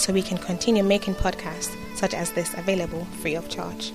so 0.00 0.14
we 0.14 0.22
can 0.22 0.38
continue 0.38 0.82
making 0.82 1.14
podcasts 1.14 1.76
such 1.94 2.14
as 2.14 2.32
this 2.32 2.54
available 2.54 3.04
free 3.20 3.34
of 3.34 3.48
charge. 3.50 3.92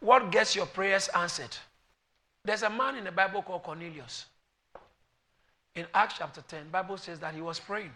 What 0.00 0.32
gets 0.32 0.56
your 0.56 0.64
prayers 0.64 1.08
answered? 1.08 1.54
There's 2.42 2.62
a 2.62 2.70
man 2.70 2.96
in 2.96 3.04
the 3.04 3.12
Bible 3.12 3.42
called 3.42 3.62
Cornelius. 3.62 4.24
In 5.74 5.84
Acts 5.92 6.14
chapter 6.16 6.40
10, 6.40 6.70
Bible 6.70 6.96
says 6.96 7.20
that 7.20 7.34
he 7.34 7.42
was 7.42 7.60
praying. 7.60 7.92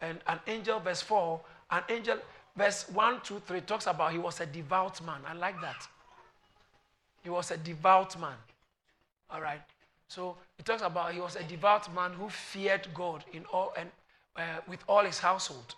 And 0.00 0.18
an 0.26 0.38
angel, 0.46 0.78
verse 0.80 1.02
4, 1.02 1.40
an 1.70 1.82
angel, 1.88 2.18
verse 2.56 2.88
1, 2.90 3.20
2, 3.22 3.42
3 3.46 3.60
talks 3.62 3.86
about 3.86 4.12
he 4.12 4.18
was 4.18 4.40
a 4.40 4.46
devout 4.46 5.04
man. 5.04 5.20
I 5.26 5.34
like 5.34 5.60
that. 5.60 5.86
He 7.22 7.30
was 7.30 7.50
a 7.50 7.56
devout 7.56 8.18
man. 8.20 8.36
All 9.30 9.40
right. 9.40 9.60
So 10.08 10.36
it 10.58 10.64
talks 10.64 10.82
about 10.82 11.12
he 11.12 11.20
was 11.20 11.36
a 11.36 11.42
devout 11.42 11.92
man 11.94 12.12
who 12.12 12.28
feared 12.28 12.88
God 12.94 13.24
in 13.32 13.44
all 13.52 13.74
and 13.76 13.90
uh, 14.36 14.60
with 14.66 14.80
all 14.88 15.04
his 15.04 15.18
household. 15.18 15.74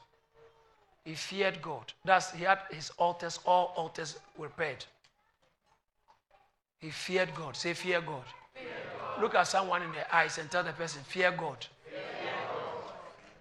He 1.04 1.14
feared 1.14 1.60
God. 1.62 1.92
That's 2.04 2.30
he 2.32 2.44
had 2.44 2.60
his 2.70 2.90
altars, 2.98 3.40
all 3.46 3.72
altars 3.76 4.18
were 4.36 4.50
paid. 4.50 4.84
He 6.78 6.90
feared 6.90 7.34
God. 7.34 7.56
Say, 7.56 7.74
fear 7.74 8.00
God. 8.00 8.24
fear 8.54 8.64
God. 8.98 9.22
Look 9.22 9.34
at 9.34 9.46
someone 9.46 9.82
in 9.82 9.92
the 9.92 10.14
eyes 10.14 10.38
and 10.38 10.50
tell 10.50 10.62
the 10.62 10.72
person. 10.72 11.02
Fear 11.04 11.32
God. 11.32 11.66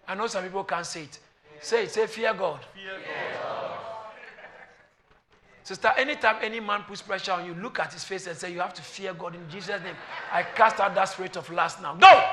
I 0.09 0.15
know 0.15 0.25
some 0.25 0.43
people 0.43 0.63
can't 0.63 0.85
say 0.85 1.03
it. 1.03 1.19
Say 1.61 1.83
it. 1.83 1.91
Say, 1.91 2.07
fear 2.07 2.33
God. 2.33 2.59
Fear 2.73 2.97
God. 3.43 3.77
Sister, 5.61 5.93
anytime 5.97 6.37
any 6.41 6.59
man 6.59 6.81
puts 6.81 7.03
pressure 7.03 7.33
on 7.33 7.45
you, 7.45 7.53
look 7.53 7.77
at 7.77 7.93
his 7.93 8.03
face 8.03 8.25
and 8.25 8.35
say, 8.35 8.51
You 8.51 8.59
have 8.59 8.73
to 8.73 8.81
fear 8.81 9.13
God 9.13 9.35
in 9.35 9.47
Jesus' 9.51 9.83
name. 9.83 9.93
I 10.31 10.41
cast 10.41 10.79
out 10.79 10.95
that 10.95 11.05
spirit 11.05 11.37
of 11.37 11.47
lust 11.51 11.79
now. 11.79 11.93
Go! 11.93 12.23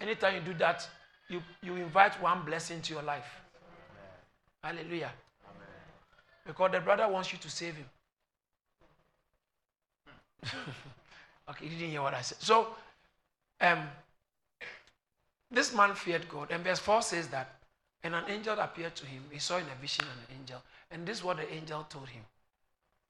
Anytime 0.00 0.36
you 0.36 0.40
do 0.52 0.54
that, 0.58 0.88
you, 1.28 1.42
you 1.60 1.74
invite 1.74 2.22
one 2.22 2.44
blessing 2.44 2.80
to 2.82 2.94
your 2.94 3.02
life. 3.02 3.26
Amen. 4.62 4.76
Hallelujah. 4.78 5.12
Amen. 5.44 5.68
Because 6.46 6.70
the 6.70 6.80
brother 6.80 7.08
wants 7.08 7.32
you 7.32 7.38
to 7.38 7.50
save 7.50 7.74
him. 7.74 7.86
okay, 11.50 11.64
you 11.64 11.70
didn't 11.70 11.90
hear 11.90 12.02
what 12.02 12.14
I 12.14 12.20
said. 12.20 12.38
So, 12.40 12.68
um, 13.60 13.88
this 15.52 15.74
man 15.74 15.94
feared 15.94 16.28
God. 16.28 16.50
And 16.50 16.64
verse 16.64 16.78
4 16.78 17.02
says 17.02 17.28
that, 17.28 17.54
and 18.02 18.14
an 18.14 18.24
angel 18.28 18.58
appeared 18.58 18.96
to 18.96 19.06
him. 19.06 19.22
He 19.30 19.38
saw 19.38 19.58
in 19.58 19.64
a 19.64 19.80
vision 19.80 20.04
an 20.04 20.36
angel. 20.40 20.60
And 20.90 21.06
this 21.06 21.18
is 21.18 21.24
what 21.24 21.36
the 21.36 21.52
angel 21.52 21.86
told 21.88 22.08
him 22.08 22.22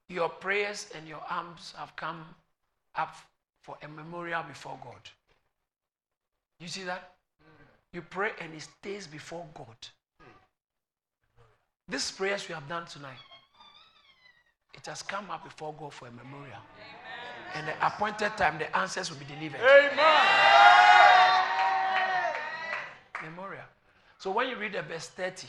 Your 0.09 0.29
prayers 0.29 0.89
and 0.95 1.09
your 1.09 1.23
alms 1.31 1.73
have 1.79 1.97
come 1.97 2.25
up 2.95 3.17
for 3.63 3.77
a 3.83 3.89
memorial 3.89 4.43
before 4.43 4.79
God. 4.83 5.01
You 6.61 6.69
see 6.69 6.83
that? 6.83 7.15
You 7.93 8.03
pray 8.03 8.31
and 8.41 8.55
it 8.55 8.63
stays 8.63 9.07
before 9.07 9.47
God. 9.55 9.77
These 11.89 12.13
prayers 12.13 12.49
we 12.49 12.55
have 12.55 12.69
done 12.69 12.87
tonight, 12.87 13.19
it 14.75 14.87
has 14.87 15.03
come 15.03 15.31
up 15.31 15.45
before 15.45 15.75
God 15.79 15.93
for 15.93 16.07
a 16.09 16.11
memorial. 16.11 16.47
Amen. 16.47 17.03
And 17.55 17.69
the 17.69 17.87
appointed 17.87 18.37
time, 18.37 18.59
the 18.59 18.75
answers 18.77 19.11
will 19.11 19.19
be 19.19 19.27
delivered. 19.27 19.61
Amen. 19.61 20.73
Memorial. 23.23 23.65
So 24.23 24.31
when 24.31 24.49
you 24.49 24.55
read 24.55 24.75
the 24.75 24.83
verse 24.83 25.09
30, 25.09 25.49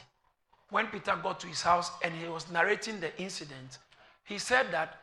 when 0.71 0.87
Peter 0.87 1.15
got 1.21 1.39
to 1.41 1.45
his 1.45 1.61
house 1.61 1.91
and 2.01 2.11
he 2.11 2.27
was 2.27 2.49
narrating 2.49 2.99
the 2.99 3.15
incident, 3.21 3.77
he 4.23 4.39
said 4.39 4.71
that, 4.71 4.97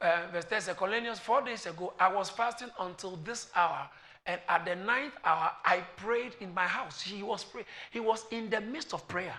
uh, 0.00 0.28
verse 0.30 0.44
30, 0.44 0.74
Cornelius, 0.74 1.18
four 1.18 1.42
days 1.42 1.66
ago, 1.66 1.92
I 1.98 2.06
was 2.06 2.30
fasting 2.30 2.68
until 2.78 3.16
this 3.24 3.48
hour 3.56 3.90
and 4.26 4.40
at 4.48 4.64
the 4.64 4.76
ninth 4.76 5.14
hour, 5.24 5.50
I 5.64 5.78
prayed 5.96 6.36
in 6.38 6.54
my 6.54 6.68
house. 6.68 7.02
He 7.02 7.24
was 7.24 7.42
pray- 7.42 7.66
He 7.90 7.98
was 7.98 8.24
in 8.30 8.48
the 8.48 8.60
midst 8.60 8.94
of 8.94 9.08
prayer. 9.08 9.36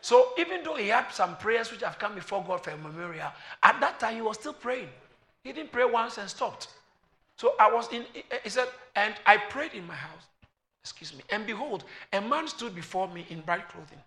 So 0.00 0.32
even 0.38 0.64
though 0.64 0.76
he 0.76 0.88
had 0.88 1.10
some 1.10 1.36
prayers 1.36 1.70
which 1.70 1.82
have 1.82 1.98
come 1.98 2.14
before 2.14 2.42
God 2.42 2.64
for 2.64 2.70
a 2.70 2.78
memorial, 2.78 3.30
at 3.62 3.78
that 3.78 4.00
time 4.00 4.14
he 4.14 4.22
was 4.22 4.38
still 4.38 4.54
praying. 4.54 4.88
He 5.44 5.52
didn't 5.52 5.70
pray 5.70 5.84
once 5.84 6.16
and 6.16 6.30
stopped. 6.30 6.68
So 7.36 7.56
I 7.60 7.70
was 7.70 7.92
in. 7.92 8.06
He 8.42 8.48
said, 8.48 8.68
and 8.96 9.14
I 9.26 9.36
prayed 9.36 9.74
in 9.74 9.86
my 9.86 9.96
house. 9.96 10.31
Excuse 10.84 11.14
me. 11.14 11.22
And 11.30 11.46
behold, 11.46 11.84
a 12.12 12.20
man 12.20 12.48
stood 12.48 12.74
before 12.74 13.08
me 13.08 13.24
in 13.30 13.40
bright 13.40 13.68
clothing. 13.68 14.00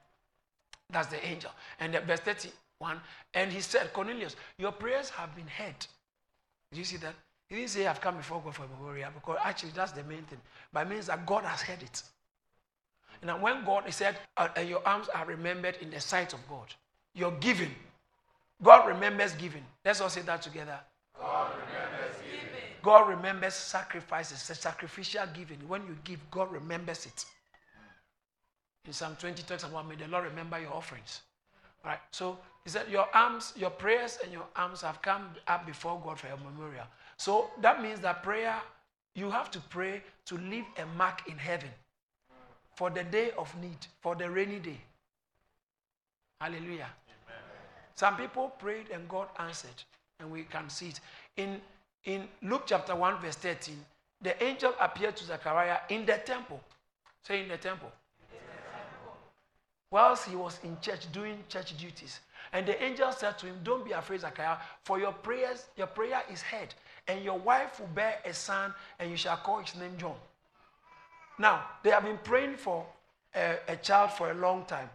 That's 0.89 1.07
the 1.07 1.25
angel. 1.25 1.51
And 1.79 1.93
the 1.93 2.01
verse 2.01 2.19
31. 2.19 2.99
And 3.33 3.51
he 3.51 3.61
said, 3.61 3.93
Cornelius, 3.93 4.35
your 4.57 4.71
prayers 4.71 5.09
have 5.11 5.33
been 5.35 5.47
heard. 5.47 5.85
Do 6.71 6.79
you 6.79 6.85
see 6.85 6.97
that? 6.97 7.13
He 7.47 7.55
didn't 7.55 7.69
say, 7.69 7.87
I've 7.87 8.01
come 8.01 8.17
before 8.17 8.41
God 8.43 8.55
for 8.55 8.65
memorial, 8.79 9.11
because 9.13 9.37
actually 9.43 9.71
that's 9.75 9.91
the 9.91 10.03
main 10.03 10.23
thing. 10.23 10.39
But 10.73 10.87
it 10.87 10.89
means 10.89 11.07
that 11.07 11.25
God 11.25 11.43
has 11.43 11.61
heard 11.61 11.81
it. 11.81 12.03
And 13.21 13.41
when 13.41 13.63
God, 13.63 13.83
He 13.85 13.91
said, 13.91 14.17
uh, 14.35 14.49
Your 14.59 14.85
alms 14.87 15.07
are 15.09 15.25
remembered 15.25 15.77
in 15.81 15.89
the 15.89 15.99
sight 15.99 16.33
of 16.33 16.47
God. 16.49 16.73
You're 17.13 17.31
giving. 17.39 17.73
God 18.61 18.87
remembers 18.87 19.33
giving. 19.33 19.63
Let's 19.83 20.01
all 20.01 20.09
say 20.09 20.21
that 20.21 20.41
together. 20.41 20.79
God. 21.19 21.51
God 22.85 23.09
remembers 23.09 23.55
sacrifices, 23.55 24.37
sacrificial 24.37 25.23
giving. 25.33 25.57
When 25.67 25.81
you 25.87 25.97
give, 26.03 26.19
God 26.29 26.51
remembers 26.51 27.07
it. 27.07 27.25
In 28.85 28.93
Psalm 28.93 29.17
20 29.19 29.41
talks 29.41 29.63
about, 29.63 29.89
May 29.89 29.95
the 29.95 30.07
Lord 30.07 30.25
remember 30.25 30.59
your 30.59 30.71
offerings. 30.71 31.21
All 31.83 31.89
right. 31.89 31.99
So 32.11 32.37
he 32.63 32.69
said, 32.69 32.85
Your 32.87 33.07
alms, 33.15 33.53
your 33.55 33.71
prayers 33.71 34.19
and 34.23 34.31
your 34.31 34.45
alms 34.55 34.83
have 34.83 35.01
come 35.01 35.29
up 35.47 35.65
before 35.65 35.99
God 36.05 36.19
for 36.19 36.27
a 36.27 36.37
memorial. 36.37 36.85
So 37.17 37.49
that 37.59 37.81
means 37.81 38.01
that 38.01 38.21
prayer, 38.21 38.55
you 39.15 39.31
have 39.31 39.49
to 39.49 39.59
pray 39.61 40.03
to 40.27 40.37
leave 40.37 40.65
a 40.77 40.85
mark 40.95 41.27
in 41.27 41.39
heaven 41.39 41.71
for 42.75 42.91
the 42.91 43.03
day 43.03 43.31
of 43.35 43.51
need, 43.59 43.87
for 44.01 44.13
the 44.13 44.29
rainy 44.29 44.59
day. 44.59 44.79
Hallelujah. 46.39 46.89
Amen. 47.09 47.41
Some 47.95 48.15
people 48.15 48.49
prayed 48.59 48.91
and 48.93 49.09
God 49.09 49.27
answered, 49.39 49.83
and 50.19 50.29
we 50.29 50.43
can 50.43 50.69
see 50.69 50.89
it. 50.89 50.99
In, 51.37 51.59
in 52.05 52.27
Luke 52.41 52.63
chapter 52.65 52.95
1, 52.95 53.21
verse 53.21 53.35
13, 53.35 53.75
the 54.21 54.43
angel 54.43 54.73
appeared 54.79 55.15
to 55.17 55.25
Zechariah 55.25 55.79
in 55.89 56.05
the 56.05 56.17
temple. 56.25 56.61
Say 57.23 57.41
in 57.41 57.47
the 57.49 57.57
temple. 57.57 57.91
In 58.31 58.37
the 58.37 58.77
temple. 58.77 59.17
Whilst 59.91 60.27
he 60.27 60.35
was 60.35 60.59
in 60.63 60.77
church 60.81 61.11
doing 61.11 61.43
church 61.49 61.77
duties. 61.77 62.19
And 62.53 62.65
the 62.65 62.81
angel 62.81 63.11
said 63.11 63.37
to 63.39 63.47
him, 63.47 63.59
Don't 63.63 63.83
be 63.83 63.91
afraid, 63.91 64.21
Zechariah, 64.21 64.57
for 64.83 64.99
your 64.99 65.11
prayers, 65.11 65.65
your 65.75 65.87
prayer 65.87 66.21
is 66.31 66.41
heard 66.41 66.73
and 67.07 67.23
your 67.23 67.37
wife 67.37 67.79
will 67.79 67.87
bear 67.87 68.19
a 68.25 68.33
son, 68.33 68.73
and 68.99 69.11
you 69.11 69.17
shall 69.17 69.37
call 69.37 69.59
his 69.59 69.75
name 69.75 69.93
John. 69.97 70.15
Now, 71.37 71.65
they 71.83 71.91
have 71.91 72.03
been 72.03 72.19
praying 72.23 72.57
for 72.57 72.85
a, 73.35 73.57
a 73.67 73.75
child 73.75 74.11
for 74.11 74.31
a 74.31 74.33
long 74.33 74.65
time. 74.65 74.89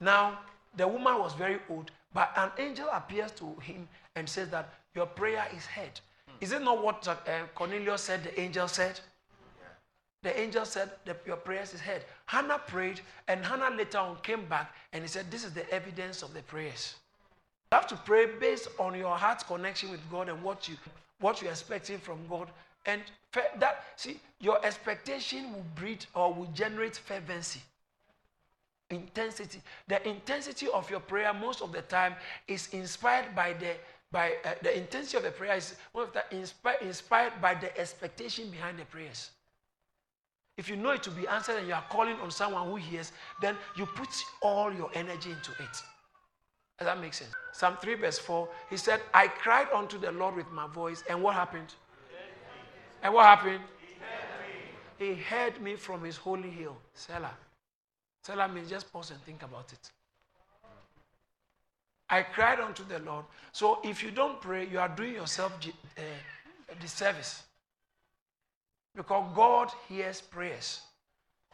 Now, 0.00 0.40
the 0.76 0.86
woman 0.86 1.18
was 1.18 1.34
very 1.34 1.58
old, 1.70 1.90
but 2.12 2.32
an 2.36 2.50
angel 2.58 2.88
appears 2.92 3.30
to 3.32 3.54
him 3.60 3.88
and 4.14 4.28
says 4.28 4.48
that 4.50 4.74
your 4.94 5.06
prayer 5.06 5.46
is 5.56 5.64
heard. 5.66 6.00
Is 6.40 6.52
it 6.52 6.62
not 6.62 6.82
what 6.82 7.06
uh, 7.08 7.14
Cornelius 7.54 8.02
said, 8.02 8.24
the 8.24 8.40
angel 8.40 8.68
said? 8.68 9.00
The 10.22 10.40
angel 10.40 10.64
said 10.64 10.90
your 11.26 11.36
prayers 11.36 11.74
is 11.74 11.80
heard. 11.80 12.02
Hannah 12.24 12.58
prayed, 12.66 13.02
and 13.28 13.44
Hannah 13.44 13.76
later 13.76 13.98
on 13.98 14.16
came 14.22 14.46
back 14.46 14.74
and 14.92 15.02
he 15.02 15.08
said, 15.08 15.30
This 15.30 15.44
is 15.44 15.52
the 15.52 15.70
evidence 15.70 16.22
of 16.22 16.32
the 16.32 16.40
prayers. 16.42 16.94
You 17.70 17.76
have 17.76 17.86
to 17.88 17.96
pray 17.96 18.26
based 18.26 18.68
on 18.78 18.94
your 18.94 19.16
heart's 19.16 19.42
connection 19.42 19.90
with 19.90 20.00
God 20.10 20.30
and 20.30 20.42
what 20.42 20.66
you 20.68 20.76
what 21.20 21.40
you're 21.40 21.50
expecting 21.50 21.98
from 21.98 22.18
God. 22.28 22.48
And 22.86 23.02
that, 23.58 23.84
see, 23.96 24.20
your 24.40 24.64
expectation 24.64 25.52
will 25.52 25.64
breed 25.74 26.04
or 26.14 26.32
will 26.32 26.48
generate 26.54 26.96
fervency. 26.96 27.60
Intensity. 28.90 29.60
The 29.88 30.06
intensity 30.06 30.68
of 30.68 30.90
your 30.90 31.00
prayer, 31.00 31.32
most 31.32 31.62
of 31.62 31.72
the 31.72 31.82
time, 31.82 32.14
is 32.46 32.68
inspired 32.72 33.34
by 33.34 33.54
the 33.54 33.74
by 34.14 34.34
uh, 34.44 34.54
the 34.62 34.74
intensity 34.78 35.16
of 35.16 35.24
the 35.24 35.30
prayer 35.32 35.56
is 35.56 35.74
one 35.90 36.04
of 36.04 36.12
the 36.12 36.22
inspired, 36.30 36.80
inspired 36.82 37.32
by 37.42 37.52
the 37.52 37.76
expectation 37.76 38.48
behind 38.48 38.78
the 38.78 38.84
prayers. 38.84 39.30
if 40.56 40.68
you 40.68 40.76
know 40.76 40.90
it 40.90 41.02
to 41.02 41.10
be 41.10 41.26
answered 41.26 41.56
and 41.58 41.66
you 41.66 41.74
are 41.74 41.84
calling 41.90 42.16
on 42.20 42.30
someone 42.30 42.64
who 42.68 42.76
hears, 42.76 43.10
then 43.42 43.56
you 43.76 43.84
put 43.84 44.08
all 44.40 44.72
your 44.72 44.88
energy 44.94 45.32
into 45.32 45.50
it. 45.50 45.76
Does 46.78 46.86
that 46.86 47.00
make 47.00 47.12
sense? 47.12 47.32
Psalm 47.52 47.76
3, 47.82 47.94
verse 47.94 48.20
4, 48.20 48.48
he 48.70 48.76
said, 48.76 49.00
I 49.12 49.26
cried 49.26 49.66
unto 49.74 49.98
the 49.98 50.12
Lord 50.12 50.36
with 50.36 50.50
my 50.52 50.68
voice, 50.68 51.02
and 51.10 51.20
what 51.20 51.34
happened? 51.34 51.74
And 53.02 53.12
what 53.12 53.26
happened? 53.26 53.64
He 54.96 55.14
heard 55.14 55.60
me 55.60 55.74
from 55.74 56.04
his 56.04 56.16
holy 56.16 56.50
hill. 56.50 56.76
Selah. 56.94 57.36
Selah 58.22 58.48
means 58.48 58.70
just 58.70 58.92
pause 58.92 59.10
and 59.10 59.20
think 59.22 59.42
about 59.42 59.72
it. 59.72 59.90
I 62.14 62.22
cried 62.22 62.60
unto 62.60 62.84
the 62.84 63.00
Lord. 63.00 63.24
So 63.50 63.80
if 63.82 64.00
you 64.00 64.12
don't 64.12 64.40
pray, 64.40 64.68
you 64.68 64.78
are 64.78 64.88
doing 64.88 65.14
yourself 65.14 65.52
uh, 65.98 66.02
a 66.70 66.74
disservice. 66.80 67.42
Because 68.94 69.24
God 69.34 69.70
hears 69.88 70.20
prayers. 70.20 70.80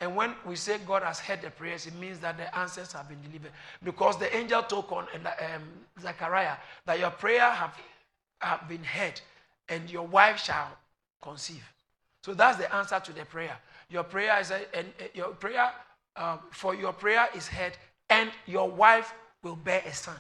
And 0.03 0.15
when 0.15 0.35
we 0.45 0.57
say 0.57 0.77
God 0.87 1.03
has 1.03 1.19
heard 1.19 1.41
the 1.41 1.51
prayers, 1.51 1.87
it 1.87 1.95
means 1.95 2.19
that 2.19 2.37
the 2.37 2.55
answers 2.59 2.93
have 2.93 3.09
been 3.09 3.23
delivered. 3.23 3.53
Because 3.83 4.19
the 4.19 4.35
angel 4.37 4.63
told 4.63 4.85
on 4.93 5.07
um, 5.25 5.63
Zechariah 5.99 6.57
that 6.85 6.99
your 6.99 7.11
prayer 7.11 7.51
have, 7.51 7.75
have 8.41 8.69
been 8.69 8.85
heard 8.85 9.19
and 9.71 9.89
your 9.89 10.07
wife 10.07 10.45
shall 10.45 10.77
conceive. 11.23 11.65
So 12.23 12.35
that's 12.35 12.59
the 12.59 12.75
answer 12.75 13.01
to 13.01 13.13
the 13.15 13.25
prayer. 13.25 13.57
Your 13.89 14.05
prayer 14.05 14.39
is 14.39 14.51
a, 14.51 14.61
and 14.77 14.87
your 15.15 15.29
prayer 15.29 15.71
um, 16.17 16.41
for 16.51 16.75
your 16.75 16.93
prayer 16.93 17.29
is 17.35 17.49
heard, 17.49 17.73
and 18.11 18.31
your 18.47 18.69
wife 18.69 19.15
will 19.43 19.57
bear 19.57 19.83
a 19.87 19.95
son. 19.95 20.17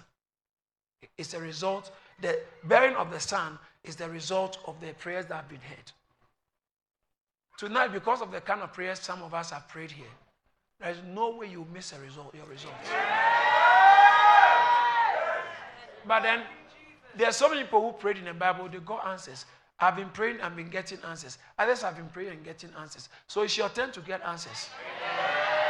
It's 1.16 1.34
a 1.34 1.40
result. 1.40 1.92
The 2.20 2.38
bearing 2.64 2.96
of 2.96 3.10
the 3.10 3.20
son 3.20 3.58
is 3.84 3.96
the 3.96 4.08
result 4.08 4.58
of 4.66 4.80
the 4.80 4.92
prayers 4.94 5.26
that 5.26 5.34
have 5.34 5.48
been 5.48 5.60
heard. 5.60 5.92
Tonight, 7.58 7.88
because 7.88 8.22
of 8.22 8.32
the 8.32 8.40
kind 8.40 8.62
of 8.62 8.72
prayers 8.72 9.00
some 9.00 9.22
of 9.22 9.34
us 9.34 9.50
have 9.50 9.68
prayed 9.68 9.90
here, 9.90 10.06
there 10.80 10.90
is 10.90 10.98
no 11.06 11.36
way 11.36 11.46
you 11.48 11.66
miss 11.72 11.92
a 11.92 12.00
result, 12.00 12.34
your 12.34 12.46
result. 12.46 12.74
But 16.06 16.22
then 16.22 16.42
there 17.16 17.28
are 17.28 17.32
so 17.32 17.48
many 17.48 17.62
people 17.62 17.82
who 17.82 17.92
prayed 17.92 18.16
in 18.16 18.24
the 18.24 18.34
Bible, 18.34 18.68
they 18.68 18.78
got 18.78 19.06
answers. 19.06 19.44
I've 19.78 19.96
been 19.96 20.10
praying 20.10 20.40
and 20.40 20.54
been 20.56 20.68
getting 20.68 20.98
answers. 21.06 21.38
Others 21.58 21.82
have 21.82 21.96
been 21.96 22.08
praying 22.08 22.30
and 22.30 22.44
getting 22.44 22.70
answers. 22.78 23.08
So 23.26 23.42
it's 23.42 23.56
your 23.56 23.68
turn 23.70 23.92
to 23.92 24.00
get 24.00 24.22
answers. 24.26 24.68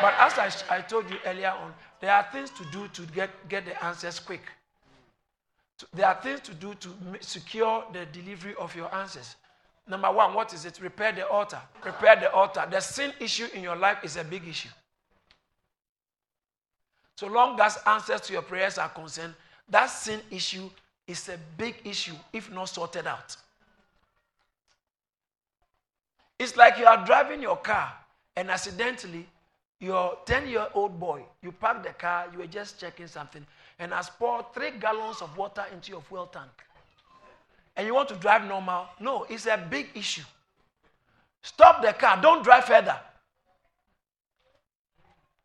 But 0.01 0.15
as 0.19 0.39
I, 0.39 0.77
I 0.77 0.81
told 0.81 1.11
you 1.11 1.17
earlier 1.27 1.51
on, 1.51 1.75
there 2.01 2.13
are 2.13 2.27
things 2.33 2.51
to 2.51 2.65
do 2.73 2.89
to 2.89 3.03
get, 3.13 3.31
get 3.49 3.65
the 3.65 3.85
answers 3.85 4.19
quick. 4.19 4.43
There 5.95 6.07
are 6.07 6.21
things 6.21 6.41
to 6.41 6.55
do 6.55 6.75
to 6.75 6.89
secure 7.21 7.85
the 7.93 8.07
delivery 8.07 8.55
of 8.59 8.75
your 8.75 8.95
answers. 8.95 9.37
Number 9.89 10.11
one, 10.13 10.35
what 10.35 10.53
is 10.53 10.65
it? 10.65 10.81
Repair 10.81 11.13
the 11.13 11.29
altar. 11.29 11.61
Repair 11.85 12.17
the 12.17 12.33
altar. 12.33 12.67
The 12.71 12.81
sin 12.81 13.13
issue 13.19 13.47
in 13.55 13.63
your 13.63 13.77
life 13.77 13.99
is 14.05 14.17
a 14.17 14.25
big 14.25 14.47
issue. 14.47 14.69
So 17.17 17.27
long 17.27 17.61
as 17.61 17.79
answers 17.87 18.23
to 18.23 18.33
your 18.33 18.43
prayers 18.43 18.79
are 18.79 18.89
concerned, 18.89 19.35
that 19.69 19.87
sin 19.87 20.21
issue 20.31 20.71
is 21.07 21.29
a 21.29 21.39
big 21.59 21.77
issue 21.85 22.15
if 22.33 22.51
not 22.51 22.69
sorted 22.69 23.07
out. 23.07 23.37
It's 26.39 26.57
like 26.57 26.79
you 26.79 26.87
are 26.87 27.05
driving 27.05 27.43
your 27.43 27.57
car 27.57 27.93
and 28.37 28.51
accidentally, 28.51 29.27
your 29.81 30.17
10 30.25 30.49
year 30.49 30.69
old 30.75 30.99
boy, 30.99 31.23
you 31.43 31.53
park 31.53 31.83
the 31.83 31.91
car, 31.91 32.27
you 32.33 32.39
were 32.39 32.47
just 32.47 32.81
checking 32.81 33.07
something, 33.07 33.47
and 33.81 33.93
has 33.93 34.09
poured 34.11 34.45
three 34.55 34.71
gallons 34.79 35.21
of 35.21 35.37
water 35.37 35.65
into 35.73 35.91
your 35.91 36.03
fuel 36.03 36.27
tank 36.27 36.51
and 37.77 37.87
you 37.87 37.95
want 37.95 38.11
to 38.11 38.15
drive 38.17 38.45
normal, 38.47 38.87
no, 39.01 39.25
it's 39.31 39.47
a 39.47 39.57
big 39.71 39.89
issue. 39.95 40.23
Stop 41.43 41.83
the 41.83 41.93
car, 41.95 42.21
don't 42.21 42.45
drive 42.45 42.65
further. 42.65 42.99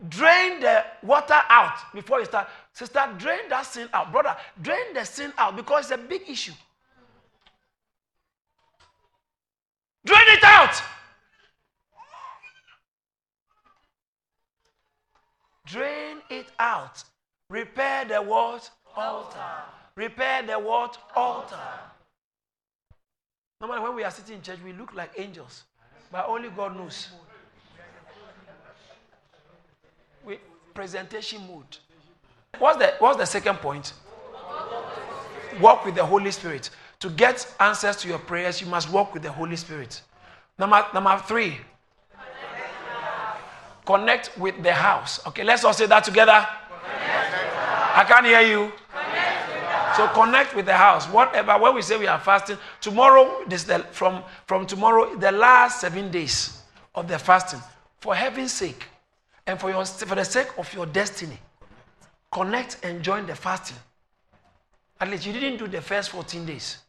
Drain 0.10 0.60
the 0.60 0.84
water 1.02 1.40
out 1.50 1.78
before 1.94 2.20
you 2.20 2.26
start. 2.26 2.50
Sister, 2.74 3.08
drain 3.18 3.48
that 3.50 3.66
sin 3.66 3.88
out. 3.94 4.12
Brother, 4.12 4.36
drain 4.62 4.94
the 4.94 5.06
sin 5.06 5.32
out 5.38 5.56
because 5.56 5.90
it's 5.90 5.92
a 5.92 6.04
big 6.04 6.24
issue. 6.28 6.52
Drain 10.06 10.22
it 10.28 10.44
out. 10.44 10.82
Drain 15.66 16.18
it 16.30 16.48
out. 16.60 17.02
Repair 17.50 18.06
the 18.06 18.22
what? 18.22 18.70
Altar. 18.96 19.40
Repair 19.96 20.44
the 20.44 20.60
what? 20.60 20.98
Altar. 21.16 21.56
Normally, 23.62 23.82
when 23.82 23.96
we 23.96 24.04
are 24.04 24.12
sitting 24.12 24.36
in 24.36 24.42
church, 24.42 24.60
we 24.64 24.74
look 24.74 24.94
like 24.94 25.12
angels, 25.18 25.64
but 26.12 26.26
only 26.28 26.50
God 26.50 26.76
knows. 26.76 27.10
We, 30.26 30.40
presentation 30.74 31.46
mood. 31.48 31.66
What's 32.60 32.80
the, 32.80 32.94
what's 33.00 33.18
the 33.18 33.26
second 33.26 33.58
point? 33.58 33.94
Walk 35.62 35.86
with 35.86 35.96
the 35.96 36.06
Holy 36.06 36.32
Spirit. 36.32 36.70
To 37.00 37.10
get 37.10 37.54
answers 37.60 37.96
to 37.98 38.08
your 38.08 38.20
prayers, 38.20 38.60
you 38.62 38.68
must 38.68 38.90
walk 38.90 39.14
with 39.14 39.24
the 39.24 39.32
Holy 39.32 39.56
Spirit. 39.56 40.02
Number, 40.58 40.86
number 40.94 41.22
three, 41.28 41.58
connect 43.86 44.38
with 44.38 44.62
the 44.64 44.74
house. 44.74 45.26
Okay, 45.28 45.44
let's 45.44 45.64
all 45.64 45.74
say 45.74 45.86
that 45.86 46.04
together. 46.04 46.46
I 47.96 48.04
can't 48.04 48.26
hear 48.26 48.42
you. 48.42 48.72
So 49.96 50.08
connect 50.10 50.54
with 50.54 50.66
the 50.66 50.76
house. 50.76 51.08
Whatever, 51.08 51.58
when 51.58 51.76
we 51.76 51.82
say 51.82 51.98
we 51.98 52.08
are 52.08 52.20
fasting, 52.20 52.58
tomorrow, 52.82 53.46
this 53.48 53.64
the, 53.64 53.80
from, 53.92 54.22
from 54.46 54.68
tomorrow, 54.68 55.16
the 55.16 55.32
last 55.32 55.80
seven 55.80 56.12
days 56.12 56.62
of 56.94 57.08
the 57.08 57.18
fasting, 57.18 57.62
for 58.02 58.14
heaven's 58.14 58.52
sake, 58.52 58.88
and 59.48 59.58
for, 59.58 59.70
your, 59.70 59.86
for 59.86 60.16
the 60.16 60.26
sake 60.26 60.50
of 60.58 60.72
your 60.74 60.86
destiny, 60.86 61.40
connect 62.32 62.84
and 62.84 63.02
join 63.02 63.26
the 63.26 63.36
fasting. 63.36 63.78
At 65.00 65.10
least 65.10 65.26
you 65.26 65.32
didn't 65.32 65.58
do 65.58 65.68
the 65.68 65.82
first 65.82 66.10
14 66.10 66.46
days. 66.46 66.80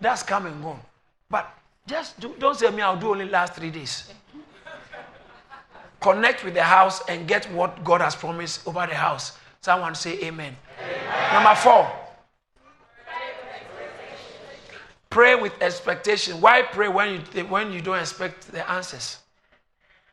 That's 0.00 0.22
come 0.22 0.46
and 0.46 0.62
gone. 0.62 0.80
But 1.28 1.52
just 1.86 2.20
do, 2.20 2.34
don't 2.38 2.56
say 2.56 2.70
me, 2.70 2.82
I'll 2.82 2.96
do 2.96 3.10
only 3.10 3.28
last 3.28 3.54
three 3.54 3.70
days. 3.70 4.12
Connect 6.00 6.44
with 6.44 6.54
the 6.54 6.62
house 6.62 7.02
and 7.08 7.26
get 7.26 7.50
what 7.52 7.82
God 7.82 8.00
has 8.00 8.14
promised 8.14 8.66
over 8.66 8.86
the 8.86 8.94
house. 8.94 9.36
Someone 9.62 9.94
say 9.94 10.18
amen. 10.24 10.56
amen. 10.78 11.34
Number 11.34 11.54
four. 11.54 11.90
Pray 15.10 15.34
with 15.34 15.52
expectation. 15.60 16.40
Why 16.40 16.62
pray 16.62 16.88
when 16.88 17.20
you, 17.34 17.44
when 17.46 17.72
you 17.72 17.80
don't 17.80 17.98
expect 17.98 18.52
the 18.52 18.68
answers? 18.70 19.18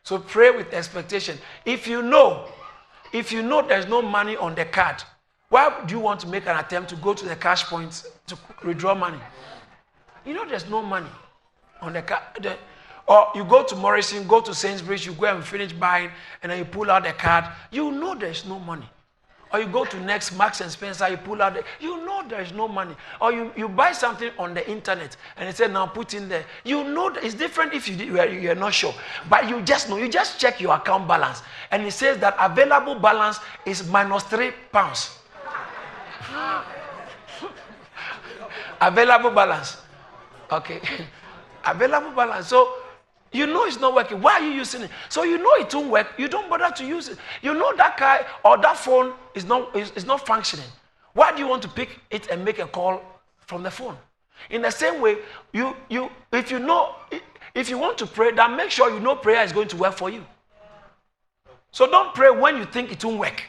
So 0.03 0.17
pray 0.17 0.51
with 0.51 0.73
expectation. 0.73 1.37
If 1.65 1.87
you 1.87 2.01
know, 2.01 2.47
if 3.13 3.31
you 3.31 3.41
know 3.43 3.65
there's 3.65 3.87
no 3.87 4.01
money 4.01 4.35
on 4.35 4.55
the 4.55 4.65
card, 4.65 5.03
why 5.49 5.83
do 5.85 5.93
you 5.93 5.99
want 5.99 6.19
to 6.21 6.27
make 6.27 6.47
an 6.47 6.57
attempt 6.57 6.89
to 6.89 6.95
go 6.95 7.13
to 7.13 7.25
the 7.25 7.35
cash 7.35 7.65
point 7.65 8.03
to 8.25 8.37
withdraw 8.65 8.95
money? 8.95 9.19
You 10.25 10.33
know 10.33 10.47
there's 10.47 10.69
no 10.69 10.81
money 10.81 11.09
on 11.79 11.93
the 11.93 12.01
card. 12.01 12.57
Or 13.07 13.27
you 13.35 13.45
go 13.45 13.63
to 13.63 13.75
Morrison, 13.75 14.27
go 14.27 14.41
to 14.41 14.53
Sainsbury's, 14.53 15.05
you 15.05 15.13
go 15.13 15.33
and 15.33 15.43
finish 15.43 15.71
buying, 15.71 16.09
and 16.43 16.51
then 16.51 16.59
you 16.59 16.65
pull 16.65 16.91
out 16.91 17.03
the 17.03 17.13
card. 17.13 17.45
You 17.71 17.91
know 17.91 18.15
there's 18.15 18.45
no 18.45 18.59
money. 18.59 18.89
Or 19.53 19.59
you 19.59 19.67
go 19.67 19.85
to 19.85 19.99
next 20.01 20.35
Marks 20.35 20.59
and 20.61 20.69
Spencer, 20.69 21.07
you 21.09 21.17
pull 21.17 21.41
out, 21.41 21.53
the, 21.53 21.63
you 21.79 22.05
know 22.05 22.21
there 22.27 22.41
is 22.41 22.51
no 22.51 22.67
money. 22.67 22.95
Or 23.21 23.31
you, 23.31 23.51
you 23.55 23.69
buy 23.69 23.93
something 23.93 24.31
on 24.37 24.53
the 24.53 24.69
internet 24.69 25.15
and 25.37 25.47
it 25.47 25.55
said 25.55 25.71
now 25.71 25.87
put 25.87 26.13
in 26.13 26.27
there. 26.27 26.45
You 26.65 26.83
know 26.83 27.07
it's 27.09 27.33
different 27.33 27.73
if 27.73 27.87
you, 27.87 27.95
you, 27.95 28.19
are, 28.19 28.27
you 28.27 28.51
are 28.51 28.55
not 28.55 28.73
sure. 28.73 28.93
But 29.29 29.47
you 29.47 29.61
just 29.61 29.89
know, 29.89 29.97
you 29.97 30.09
just 30.09 30.39
check 30.39 30.59
your 30.59 30.75
account 30.75 31.07
balance. 31.07 31.41
And 31.71 31.83
it 31.83 31.91
says 31.91 32.17
that 32.19 32.35
available 32.39 32.95
balance 32.95 33.39
is 33.65 33.87
minus 33.89 34.23
three 34.23 34.51
pounds. 34.71 35.17
available 38.81 39.31
balance. 39.31 39.77
Okay. 40.51 40.81
available 41.65 42.11
balance. 42.11 42.47
So 42.47 42.73
you 43.31 43.45
know 43.47 43.65
it's 43.65 43.79
not 43.79 43.93
working. 43.93 44.21
Why 44.21 44.33
are 44.33 44.41
you 44.41 44.51
using 44.51 44.83
it? 44.83 44.91
So 45.09 45.23
you 45.23 45.37
know 45.37 45.53
it 45.55 45.73
won't 45.73 45.89
work. 45.89 46.07
You 46.17 46.27
don't 46.27 46.49
bother 46.49 46.73
to 46.75 46.85
use 46.85 47.09
it. 47.09 47.17
You 47.41 47.53
know 47.53 47.75
that 47.75 47.97
car 47.97 48.25
or 48.43 48.57
that 48.57 48.77
phone 48.77 49.13
is 49.35 49.45
not, 49.45 49.75
is, 49.75 49.91
is 49.91 50.05
not 50.05 50.25
functioning. 50.25 50.65
Why 51.13 51.31
do 51.31 51.39
you 51.39 51.47
want 51.47 51.61
to 51.63 51.67
pick 51.67 51.99
it 52.11 52.27
and 52.27 52.45
make 52.45 52.59
a 52.59 52.67
call 52.67 53.01
from 53.39 53.63
the 53.63 53.71
phone? 53.71 53.97
In 54.49 54.61
the 54.61 54.71
same 54.71 55.01
way, 55.01 55.17
you, 55.51 55.75
you, 55.89 56.09
if 56.31 56.51
you 56.51 56.59
know, 56.59 56.95
if 57.55 57.69
you 57.69 57.77
want 57.77 57.97
to 57.97 58.05
pray, 58.05 58.31
then 58.31 58.55
make 58.55 58.69
sure 58.69 58.93
you 58.93 58.99
know 58.99 59.15
prayer 59.15 59.43
is 59.43 59.51
going 59.51 59.67
to 59.69 59.77
work 59.77 59.95
for 59.95 60.09
you. 60.09 60.23
So 61.71 61.89
don't 61.89 62.13
pray 62.13 62.29
when 62.29 62.57
you 62.57 62.65
think 62.65 62.91
it 62.91 63.03
won't 63.03 63.19
work. 63.19 63.43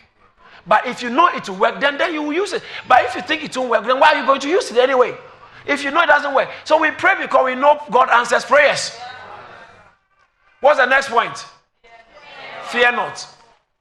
But 0.66 0.86
if 0.86 1.02
you 1.02 1.10
know 1.10 1.28
it 1.28 1.48
will 1.48 1.56
work, 1.56 1.80
then, 1.80 1.96
then 1.96 2.12
you 2.12 2.22
will 2.22 2.32
use 2.32 2.52
it. 2.52 2.62
But 2.86 3.04
if 3.04 3.14
you 3.14 3.22
think 3.22 3.44
it 3.44 3.56
won't 3.56 3.70
work, 3.70 3.86
then 3.86 3.98
why 4.00 4.14
are 4.14 4.20
you 4.20 4.26
going 4.26 4.40
to 4.40 4.48
use 4.48 4.70
it 4.70 4.76
anyway? 4.76 5.16
If 5.66 5.84
you 5.84 5.90
know 5.90 6.02
it 6.02 6.06
doesn't 6.06 6.34
work. 6.34 6.48
So 6.64 6.80
we 6.80 6.90
pray 6.90 7.14
because 7.20 7.44
we 7.44 7.54
know 7.54 7.80
God 7.90 8.10
answers 8.10 8.44
prayers. 8.44 8.98
What's 10.60 10.78
the 10.78 10.86
next 10.86 11.08
point? 11.08 11.44
Fear 12.68 12.92
not. 12.92 13.26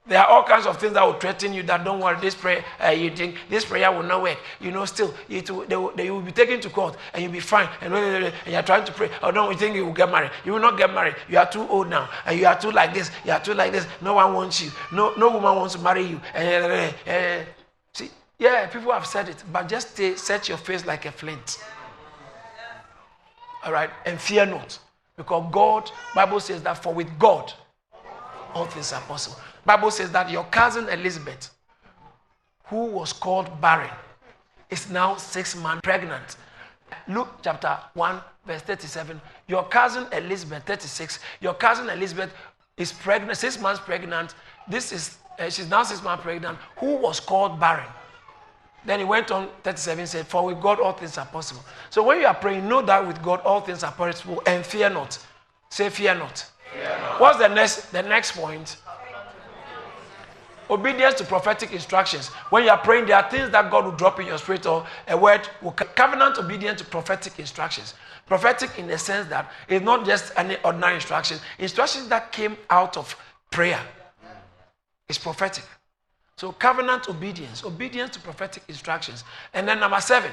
There 0.08 0.18
are 0.18 0.26
all 0.26 0.42
kinds 0.42 0.64
of 0.64 0.78
things 0.78 0.94
that 0.94 1.04
will 1.04 1.20
threaten 1.20 1.52
you 1.52 1.62
that 1.64 1.84
don't 1.84 2.00
worry, 2.00 2.18
this 2.18 2.34
prayer, 2.34 2.64
uh, 2.82 2.88
you 2.88 3.14
think 3.14 3.36
this 3.50 3.66
prayer 3.66 3.92
will 3.92 4.02
not 4.02 4.22
work. 4.22 4.38
You 4.58 4.70
know, 4.70 4.86
still, 4.86 5.14
it 5.28 5.50
will, 5.50 5.66
they, 5.66 5.76
will, 5.76 5.92
they 5.94 6.10
will 6.10 6.22
be 6.22 6.32
taken 6.32 6.60
to 6.60 6.70
court 6.70 6.96
and 7.12 7.22
you'll 7.22 7.32
be 7.32 7.40
fine. 7.40 7.68
And, 7.82 7.92
and 7.94 8.32
you're 8.46 8.62
trying 8.62 8.86
to 8.86 8.92
pray. 8.92 9.10
Oh, 9.22 9.30
no, 9.30 9.50
you 9.50 9.58
think 9.58 9.76
you 9.76 9.84
will 9.84 9.92
get 9.92 10.10
married. 10.10 10.30
You 10.46 10.52
will 10.52 10.60
not 10.60 10.78
get 10.78 10.94
married. 10.94 11.16
You 11.28 11.36
are 11.36 11.50
too 11.50 11.68
old 11.68 11.90
now. 11.90 12.08
And 12.24 12.40
you 12.40 12.46
are 12.46 12.58
too 12.58 12.70
like 12.70 12.94
this. 12.94 13.10
You 13.26 13.32
are 13.32 13.40
too 13.40 13.52
like 13.52 13.72
this. 13.72 13.86
No 14.00 14.14
one 14.14 14.32
wants 14.32 14.62
you. 14.62 14.70
No, 14.92 15.12
no 15.16 15.28
woman 15.30 15.56
wants 15.56 15.74
to 15.74 15.80
marry 15.80 16.04
you. 16.04 16.20
Uh, 16.34 16.90
uh, 17.06 17.44
see, 17.92 18.08
yeah, 18.38 18.66
people 18.68 18.92
have 18.92 19.04
said 19.04 19.28
it, 19.28 19.44
but 19.52 19.68
just 19.68 19.90
stay, 19.90 20.16
set 20.16 20.48
your 20.48 20.58
face 20.58 20.86
like 20.86 21.04
a 21.04 21.12
flint. 21.12 21.62
All 23.62 23.72
right, 23.72 23.90
and 24.06 24.18
fear 24.18 24.46
not. 24.46 24.78
Because 25.18 25.48
God, 25.52 25.90
Bible 26.14 26.40
says 26.40 26.62
that 26.62 26.82
for 26.82 26.94
with 26.94 27.18
God, 27.18 27.52
all 28.54 28.64
things 28.64 28.92
are 28.94 29.02
possible. 29.02 29.38
Bible 29.66 29.90
says 29.90 30.10
that 30.12 30.30
your 30.30 30.44
cousin 30.44 30.88
Elizabeth, 30.88 31.50
who 32.64 32.86
was 32.86 33.12
called 33.12 33.60
barren, 33.60 33.90
is 34.70 34.88
now 34.90 35.16
six 35.16 35.56
months 35.56 35.82
pregnant. 35.82 36.36
Luke 37.08 37.28
chapter 37.42 37.76
1, 37.94 38.20
verse 38.46 38.62
37. 38.62 39.20
Your 39.48 39.64
cousin 39.64 40.06
Elizabeth, 40.12 40.62
36. 40.64 41.18
Your 41.40 41.54
cousin 41.54 41.90
Elizabeth 41.90 42.32
is 42.76 42.92
pregnant, 42.92 43.36
six 43.36 43.60
months 43.60 43.80
pregnant. 43.80 44.34
This 44.68 44.92
is 44.92 45.18
uh, 45.38 45.50
she's 45.50 45.68
now 45.68 45.82
six 45.82 46.02
months 46.02 46.22
pregnant, 46.22 46.58
who 46.76 46.96
was 46.96 47.20
called 47.20 47.60
barren. 47.60 47.86
Then 48.84 49.00
he 49.00 49.04
went 49.04 49.30
on 49.30 49.48
37 49.64 50.06
said, 50.06 50.26
For 50.26 50.46
with 50.46 50.60
God 50.60 50.80
all 50.80 50.92
things 50.92 51.18
are 51.18 51.26
possible. 51.26 51.62
So 51.90 52.02
when 52.02 52.20
you 52.20 52.26
are 52.26 52.34
praying, 52.34 52.68
know 52.68 52.82
that 52.82 53.06
with 53.06 53.22
God 53.22 53.40
all 53.40 53.60
things 53.60 53.82
are 53.82 53.92
possible 53.92 54.42
and 54.46 54.64
fear 54.64 54.88
not. 54.88 55.18
Say 55.70 55.90
fear 55.90 56.14
not. 56.14 56.46
Fear 56.72 56.98
not. 57.00 57.20
What's 57.20 57.38
the 57.38 57.48
next 57.48 57.92
the 57.92 58.02
next 58.02 58.32
point? 58.32 58.76
Obedience 60.70 61.14
to 61.14 61.24
prophetic 61.24 61.72
instructions. 61.72 62.28
When 62.50 62.62
you 62.64 62.70
are 62.70 62.78
praying, 62.78 63.06
there 63.06 63.16
are 63.16 63.30
things 63.30 63.50
that 63.50 63.70
God 63.70 63.86
will 63.86 63.92
drop 63.92 64.20
in 64.20 64.26
your 64.26 64.36
spirit 64.36 64.66
or 64.66 64.86
a 65.06 65.16
word 65.16 65.48
will 65.62 65.72
covenant 65.72 66.36
obedience 66.38 66.80
to 66.80 66.84
prophetic 66.84 67.38
instructions. 67.38 67.94
Prophetic 68.26 68.78
in 68.78 68.86
the 68.86 68.98
sense 68.98 69.28
that 69.30 69.50
it's 69.66 69.82
not 69.84 70.04
just 70.04 70.30
any 70.36 70.56
ordinary 70.64 70.96
instruction. 70.96 71.38
Instructions 71.58 72.08
that 72.08 72.32
came 72.32 72.56
out 72.68 72.98
of 72.98 73.16
prayer 73.50 73.80
is 75.08 75.16
prophetic. 75.16 75.64
So 76.38 76.52
covenant 76.52 77.08
obedience, 77.08 77.64
obedience 77.64 78.10
to 78.10 78.20
prophetic 78.20 78.62
instructions. 78.68 79.24
And 79.54 79.66
then 79.66 79.80
number 79.80 80.00
seven. 80.00 80.30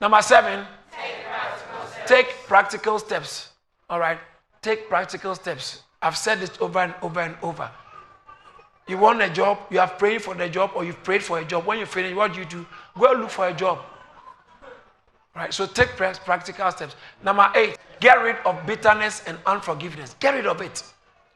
Number 0.00 0.20
seven, 0.20 0.66
take 2.04 2.26
practical 2.48 2.98
steps. 2.98 3.50
All 3.88 4.00
right. 4.00 4.18
Take 4.62 4.88
practical 4.88 5.36
steps. 5.36 5.82
I've 6.02 6.16
said 6.16 6.40
this 6.40 6.50
over 6.60 6.80
and 6.80 6.92
over 7.02 7.20
and 7.20 7.36
over. 7.40 7.70
You 8.88 8.98
want 8.98 9.22
a 9.22 9.30
job, 9.30 9.58
you 9.70 9.78
have 9.78 9.96
prayed 9.96 10.22
for 10.22 10.34
the 10.34 10.48
job, 10.48 10.72
or 10.74 10.84
you've 10.84 11.04
prayed 11.04 11.22
for 11.22 11.38
a 11.38 11.44
job. 11.44 11.64
When 11.64 11.78
you 11.78 11.86
finish, 11.86 12.16
what 12.16 12.32
do 12.32 12.40
you 12.40 12.46
do? 12.46 12.66
Go 12.98 13.12
look 13.12 13.30
for 13.30 13.46
a 13.46 13.52
job. 13.52 13.78
Right? 15.36 15.54
So 15.54 15.66
take 15.66 15.90
practical 15.90 16.68
steps. 16.72 16.96
Number 17.22 17.48
eight, 17.54 17.78
get 18.00 18.14
rid 18.14 18.38
of 18.44 18.66
bitterness 18.66 19.22
and 19.28 19.38
unforgiveness. 19.46 20.16
Get 20.18 20.34
rid 20.34 20.48
of 20.48 20.60
it. 20.60 20.82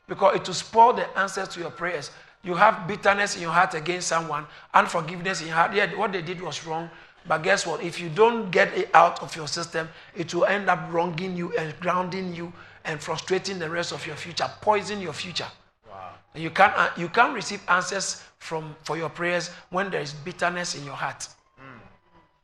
Because 0.08 0.36
it 0.36 0.46
will 0.46 0.54
spoil 0.54 0.92
the 0.92 1.18
answers 1.18 1.48
to 1.48 1.60
your 1.60 1.70
prayers. 1.70 2.10
You 2.42 2.54
have 2.54 2.86
bitterness 2.86 3.34
in 3.36 3.42
your 3.42 3.50
heart 3.50 3.74
against 3.74 4.06
someone, 4.06 4.46
unforgiveness 4.72 5.40
in 5.40 5.48
your 5.48 5.56
heart. 5.56 5.74
Yeah, 5.74 5.92
what 5.96 6.12
they 6.12 6.22
did 6.22 6.40
was 6.40 6.64
wrong. 6.64 6.88
But 7.28 7.42
guess 7.42 7.66
what? 7.66 7.82
If 7.82 8.00
you 8.00 8.08
don't 8.08 8.50
get 8.50 8.76
it 8.76 8.90
out 8.94 9.20
of 9.20 9.34
your 9.34 9.48
system, 9.48 9.88
it 10.14 10.32
will 10.32 10.44
end 10.44 10.70
up 10.70 10.92
wronging 10.92 11.36
you 11.36 11.52
and 11.56 11.78
grounding 11.80 12.34
you 12.34 12.52
and 12.84 13.00
frustrating 13.00 13.58
the 13.58 13.68
rest 13.68 13.92
of 13.92 14.06
your 14.06 14.14
future, 14.14 14.48
poison 14.60 15.00
your 15.00 15.12
future. 15.12 15.48
Wow. 15.90 16.10
You 16.34 16.50
can't, 16.50 16.72
uh, 16.76 16.90
you 16.96 17.08
can't 17.08 17.34
receive 17.34 17.60
answers 17.68 18.22
from, 18.38 18.76
for 18.84 18.96
your 18.96 19.08
prayers 19.08 19.50
when 19.70 19.90
there 19.90 20.00
is 20.00 20.12
bitterness 20.12 20.76
in 20.76 20.84
your 20.84 20.94
heart. 20.94 21.26
Mm. 21.58 21.80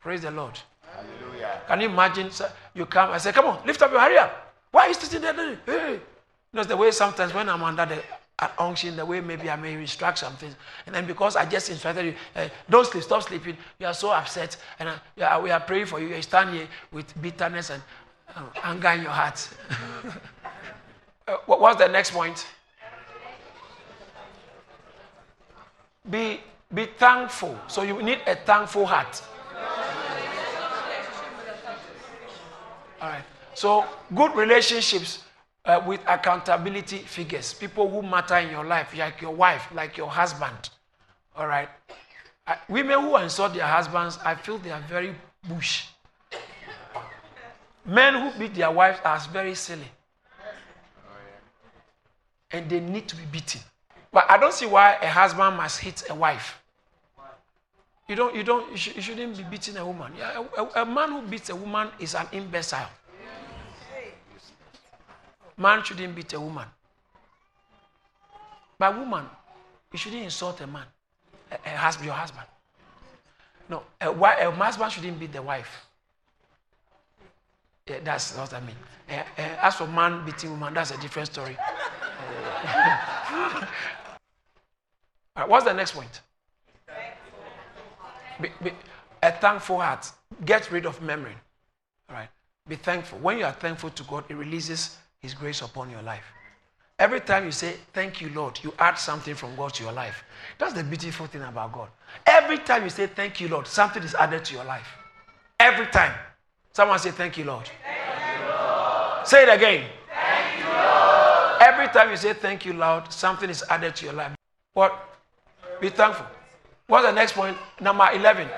Praise 0.00 0.22
the 0.22 0.32
Lord. 0.32 0.58
Hallelujah. 0.92 1.60
Can 1.68 1.80
you 1.80 1.88
imagine? 1.88 2.30
Sir, 2.32 2.50
you 2.74 2.86
come, 2.86 3.10
I 3.10 3.18
say, 3.18 3.30
Come 3.30 3.46
on, 3.46 3.64
lift 3.64 3.80
up 3.82 3.92
your 3.92 4.00
hurry 4.00 4.18
up. 4.18 4.52
Why 4.72 4.86
are 4.86 4.88
you 4.88 4.94
sitting 4.94 5.20
there? 5.20 5.58
Hey. 5.64 6.00
Know, 6.54 6.64
the 6.64 6.76
way 6.76 6.90
sometimes 6.90 7.32
when 7.32 7.48
I'm 7.48 7.62
under 7.62 7.86
the 7.86 8.02
unction, 8.58 8.94
the 8.94 9.06
way 9.06 9.22
maybe 9.22 9.48
I 9.48 9.56
may 9.56 9.72
instruct 9.72 10.18
some 10.18 10.34
things. 10.34 10.54
And 10.84 10.94
then 10.94 11.06
because 11.06 11.34
I 11.34 11.46
just 11.46 11.70
instructed 11.70 12.04
you, 12.04 12.14
uh, 12.36 12.48
don't 12.68 12.86
sleep, 12.86 13.02
stop 13.04 13.22
sleeping, 13.22 13.56
you 13.78 13.86
are 13.86 13.94
so 13.94 14.10
upset. 14.10 14.58
And 14.78 14.90
uh, 14.90 15.40
we 15.42 15.50
are 15.50 15.60
praying 15.60 15.86
for 15.86 15.98
you. 15.98 16.08
You 16.08 16.20
stand 16.20 16.50
here 16.50 16.68
with 16.90 17.20
bitterness 17.22 17.70
and 17.70 17.82
uh, 18.36 18.42
anger 18.62 18.88
in 18.88 19.02
your 19.02 19.10
heart. 19.10 19.48
Uh, 21.28 21.36
what's 21.46 21.78
the 21.78 21.86
next 21.86 22.10
point? 22.10 22.48
Be, 26.10 26.40
be 26.74 26.86
thankful. 26.86 27.56
So 27.68 27.82
you 27.82 28.02
need 28.02 28.18
a 28.26 28.34
thankful 28.34 28.86
heart. 28.86 29.22
All 33.00 33.08
right. 33.08 33.22
So 33.54 33.84
good 34.12 34.34
relationships 34.34 35.22
uh, 35.64 35.80
with 35.86 36.00
accountability 36.06 36.98
figures, 36.98 37.54
people 37.54 37.88
who 37.88 38.02
matter 38.02 38.36
in 38.36 38.50
your 38.50 38.64
life, 38.64 38.96
like 38.96 39.20
your 39.20 39.34
wife, 39.34 39.68
like 39.74 39.96
your 39.96 40.08
husband. 40.08 40.70
All 41.36 41.46
right. 41.46 41.68
Women 42.68 43.00
who 43.00 43.16
insult 43.18 43.54
their 43.54 43.66
husbands, 43.66 44.18
I 44.24 44.34
feel 44.34 44.58
they 44.58 44.70
are 44.70 44.80
very 44.88 45.14
bush. 45.48 45.86
Men 47.84 48.14
who 48.14 48.38
beat 48.38 48.54
their 48.54 48.70
wives 48.70 48.98
are 49.04 49.18
very 49.32 49.54
silly. 49.54 49.90
And 52.50 52.68
they 52.68 52.80
need 52.80 53.08
to 53.08 53.16
be 53.16 53.24
beaten. 53.30 53.60
But 54.12 54.30
I 54.30 54.36
don't 54.36 54.52
see 54.52 54.66
why 54.66 54.98
a 55.00 55.08
husband 55.08 55.56
must 55.56 55.80
hit 55.80 56.02
a 56.10 56.14
wife. 56.14 56.62
You 58.08 58.16
don't, 58.16 58.34
you 58.34 58.42
don't, 58.42 58.70
you, 58.70 58.76
sh- 58.76 58.96
you 58.96 59.00
shouldn't 59.02 59.36
be 59.38 59.42
beating 59.44 59.76
a 59.78 59.86
woman. 59.86 60.12
Yeah, 60.18 60.44
a, 60.58 60.82
a, 60.82 60.84
man 60.84 61.12
who 61.12 61.22
beats 61.22 61.48
a 61.48 61.56
woman 61.56 61.88
is 61.98 62.14
an 62.14 62.26
imbecile. 62.32 62.90
Man 65.62 65.84
shouldn't 65.84 66.14
beat 66.16 66.32
a 66.32 66.40
woman. 66.40 66.66
But 68.78 68.98
woman, 68.98 69.24
you 69.92 69.98
shouldn't 69.98 70.24
insult 70.24 70.60
a 70.60 70.66
man, 70.66 70.86
a, 71.52 71.54
a 71.54 71.76
husband, 71.76 72.06
your 72.06 72.14
husband. 72.16 72.46
No, 73.68 73.84
a, 74.00 74.10
a 74.10 74.50
husband 74.50 74.90
shouldn't 74.90 75.20
beat 75.20 75.32
the 75.32 75.40
wife. 75.40 75.86
Yeah, 77.86 78.00
that's 78.02 78.36
what 78.36 78.52
I 78.52 78.60
mean. 78.60 78.74
Uh, 79.08 79.22
uh, 79.38 79.66
as 79.66 79.76
for 79.76 79.86
man 79.86 80.24
beating 80.24 80.50
woman, 80.50 80.74
that's 80.74 80.90
a 80.90 80.98
different 80.98 81.28
story. 81.28 81.56
Right, 85.34 85.48
what's 85.48 85.64
the 85.64 85.72
next 85.72 85.92
point? 85.92 86.20
Be, 88.38 88.50
be, 88.62 88.72
a 89.22 89.32
thankful 89.32 89.80
heart. 89.80 90.10
Get 90.44 90.70
rid 90.70 90.84
of 90.84 91.00
memory. 91.00 91.34
All 92.10 92.16
right. 92.16 92.28
Be 92.68 92.76
thankful. 92.76 93.18
When 93.20 93.38
you 93.38 93.46
are 93.46 93.52
thankful 93.52 93.88
to 93.88 94.02
God, 94.02 94.24
it 94.28 94.34
releases 94.34 94.98
His 95.22 95.34
grace 95.34 95.62
upon 95.62 95.88
your 95.88 96.02
life. 96.02 96.24
Every 96.98 97.20
time 97.20 97.44
you 97.44 97.52
say, 97.52 97.76
Thank 97.92 98.20
you, 98.20 98.30
Lord, 98.30 98.58
you 98.64 98.74
add 98.76 98.94
something 98.98 99.36
from 99.36 99.54
God 99.54 99.72
to 99.74 99.84
your 99.84 99.92
life. 99.92 100.24
That's 100.58 100.72
the 100.72 100.82
beautiful 100.82 101.26
thing 101.26 101.42
about 101.42 101.72
God. 101.72 101.88
Every 102.26 102.58
time 102.58 102.82
you 102.82 102.90
say, 102.90 103.06
Thank 103.06 103.40
you, 103.40 103.46
Lord, 103.46 103.68
something 103.68 104.02
is 104.02 104.16
added 104.16 104.44
to 104.46 104.54
your 104.54 104.64
life. 104.64 104.88
Every 105.60 105.86
time. 105.86 106.12
Someone 106.72 106.98
say, 106.98 107.12
Thank 107.12 107.38
you, 107.38 107.44
Lord. 107.44 107.70
Thank 107.84 108.40
you, 108.40 108.48
Lord. 108.48 109.26
Say 109.28 109.44
it 109.44 109.48
again. 109.48 109.86
Thank 110.08 110.58
you, 110.58 110.70
Lord. 110.72 111.62
Every 111.62 111.86
time 111.88 112.10
you 112.10 112.16
say, 112.16 112.32
Thank 112.32 112.66
you, 112.66 112.72
Lord, 112.72 113.12
something 113.12 113.48
is 113.48 113.62
added 113.70 113.94
to 113.96 114.06
your 114.06 114.14
life. 114.14 114.34
What? 114.72 115.08
Be 115.80 115.88
thankful. 115.88 116.26
What's 116.88 117.06
the 117.06 117.12
next 117.12 117.34
point? 117.34 117.56
Number 117.80 118.08
11. 118.12 118.48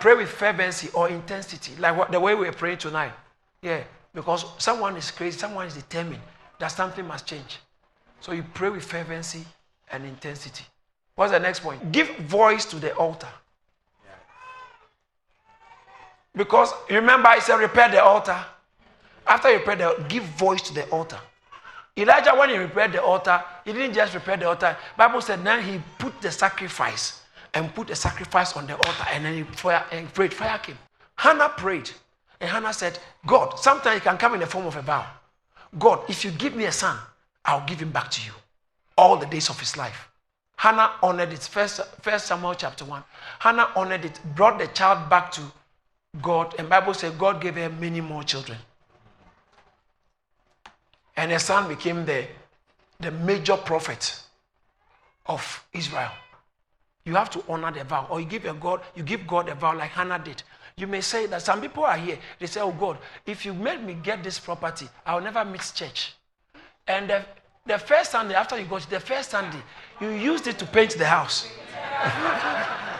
Pray 0.00 0.14
with 0.14 0.28
fervency 0.28 0.90
or 0.92 1.08
intensity, 1.08 1.72
like 1.78 1.96
what, 1.96 2.12
the 2.12 2.20
way 2.20 2.34
we're 2.34 2.52
praying 2.52 2.76
tonight. 2.76 3.12
Yeah, 3.62 3.84
because 4.14 4.44
someone 4.58 4.96
is 4.96 5.10
crazy, 5.10 5.38
someone 5.38 5.66
is 5.66 5.74
determined 5.74 6.22
that 6.58 6.68
something 6.68 7.06
must 7.06 7.26
change. 7.26 7.58
So 8.20 8.32
you 8.32 8.44
pray 8.54 8.70
with 8.70 8.84
fervency 8.84 9.44
and 9.90 10.04
intensity. 10.04 10.64
What's 11.14 11.32
the 11.32 11.40
next 11.40 11.60
point? 11.60 11.92
Give 11.92 12.08
voice 12.18 12.64
to 12.66 12.76
the 12.76 12.94
altar. 12.96 13.28
Because 16.34 16.72
remember, 16.90 17.28
I 17.28 17.38
said 17.38 17.56
repair 17.56 17.88
the 17.90 18.02
altar. 18.02 18.36
After 19.26 19.50
you 19.50 19.58
repair 19.58 19.76
the 19.76 20.04
give 20.08 20.24
voice 20.24 20.62
to 20.62 20.74
the 20.74 20.88
altar. 20.90 21.18
Elijah, 21.96 22.34
when 22.34 22.50
he 22.50 22.56
repaired 22.56 22.92
the 22.92 23.02
altar, 23.02 23.42
he 23.64 23.72
didn't 23.72 23.94
just 23.94 24.14
repair 24.14 24.36
the 24.36 24.48
altar. 24.48 24.76
Bible 24.96 25.20
said 25.20 25.44
then 25.44 25.62
he 25.62 25.80
put 25.98 26.20
the 26.20 26.30
sacrifice 26.30 27.20
and 27.54 27.72
put 27.72 27.86
the 27.86 27.94
sacrifice 27.94 28.56
on 28.56 28.66
the 28.66 28.74
altar, 28.74 29.04
and 29.12 29.24
then 29.24 29.34
he 29.34 29.42
fire, 29.44 29.84
and 29.92 30.12
prayed. 30.12 30.34
Fire 30.34 30.58
came. 30.58 30.76
Hannah 31.14 31.50
prayed, 31.50 31.90
and 32.40 32.50
Hannah 32.50 32.72
said, 32.72 32.98
"God, 33.26 33.58
sometimes 33.58 33.98
it 33.98 34.04
can 34.04 34.18
come 34.18 34.34
in 34.34 34.40
the 34.40 34.46
form 34.46 34.66
of 34.66 34.76
a 34.76 34.82
vow. 34.82 35.06
God, 35.78 36.08
if 36.08 36.24
you 36.24 36.30
give 36.30 36.54
me 36.54 36.64
a 36.66 36.72
son, 36.72 36.96
I'll 37.44 37.66
give 37.66 37.80
him 37.80 37.90
back 37.90 38.10
to 38.12 38.22
you, 38.22 38.32
all 38.96 39.16
the 39.16 39.26
days 39.26 39.50
of 39.50 39.58
his 39.58 39.76
life." 39.76 40.08
Hannah 40.56 40.92
honored 41.02 41.32
it. 41.32 41.40
First, 41.40 41.80
First 42.00 42.26
Samuel 42.26 42.54
chapter 42.54 42.84
one. 42.84 43.04
Hannah 43.38 43.70
honored 43.76 44.04
it, 44.04 44.20
brought 44.34 44.58
the 44.58 44.68
child 44.68 45.10
back 45.10 45.32
to 45.32 45.42
God, 46.22 46.54
and 46.58 46.68
Bible 46.68 46.94
said 46.94 47.18
God 47.18 47.40
gave 47.40 47.56
her 47.56 47.68
many 47.68 48.00
more 48.00 48.22
children. 48.22 48.58
And 51.16 51.30
her 51.32 51.38
son 51.38 51.68
became 51.68 52.06
the, 52.06 52.26
the 53.00 53.10
major 53.10 53.56
prophet 53.56 54.20
of 55.26 55.64
Israel. 55.72 56.10
You 57.04 57.14
have 57.16 57.30
to 57.30 57.44
honor 57.48 57.70
the 57.72 57.84
vow, 57.84 58.06
or 58.08 58.20
you 58.20 58.26
give 58.26 58.44
a 58.46 58.54
God, 58.54 58.80
you 58.94 59.02
give 59.02 59.26
God 59.26 59.48
a 59.48 59.54
vow 59.54 59.76
like 59.76 59.90
Hannah 59.90 60.18
did. 60.18 60.42
You 60.76 60.86
may 60.88 61.00
say 61.00 61.26
that 61.26 61.42
some 61.42 61.60
people 61.60 61.84
are 61.84 61.96
here. 61.96 62.18
They 62.38 62.46
say, 62.46 62.60
"Oh 62.60 62.72
God, 62.72 62.98
if 63.26 63.46
you 63.46 63.54
made 63.54 63.82
me 63.82 63.94
get 63.94 64.22
this 64.24 64.38
property, 64.40 64.88
I'll 65.06 65.20
never 65.20 65.44
miss 65.44 65.70
church." 65.70 66.14
And 66.86 67.08
the, 67.08 67.24
the 67.64 67.78
first 67.78 68.10
Sunday 68.10 68.34
after 68.34 68.58
you 68.58 68.66
got 68.66 68.88
the 68.90 69.00
first 69.00 69.30
Sunday, 69.30 69.62
you 70.00 70.10
used 70.10 70.46
it 70.46 70.58
to 70.58 70.66
paint 70.66 70.98
the 70.98 71.06
house. 71.06 71.48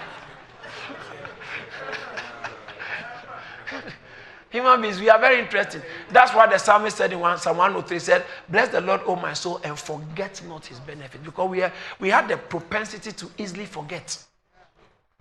Human 4.55 4.81
beings, 4.81 5.01
we 5.01 5.11
are 5.11 5.19
very 5.19 5.41
interesting. 5.41 5.83
That's 6.13 6.33
why 6.33 6.47
the 6.47 6.59
psalmist 6.59 6.97
said 6.97 7.13
in 7.13 7.19
one, 7.19 7.39
Psalm 7.39 7.57
103 7.57 7.99
said, 7.99 8.25
Bless 8.49 8.69
the 8.69 8.81
Lord, 8.81 9.01
O 9.05 9.17
my 9.17 9.33
soul, 9.33 9.61
and 9.65 9.77
forget 9.77 10.41
not 10.47 10.65
his 10.65 10.79
benefit. 10.79 11.25
Because 11.25 11.51
we, 11.51 11.61
are, 11.61 11.73
we 11.99 12.09
had 12.09 12.29
the 12.29 12.37
propensity 12.37 13.11
to 13.11 13.29
easily 13.37 13.67
forget 13.67 14.17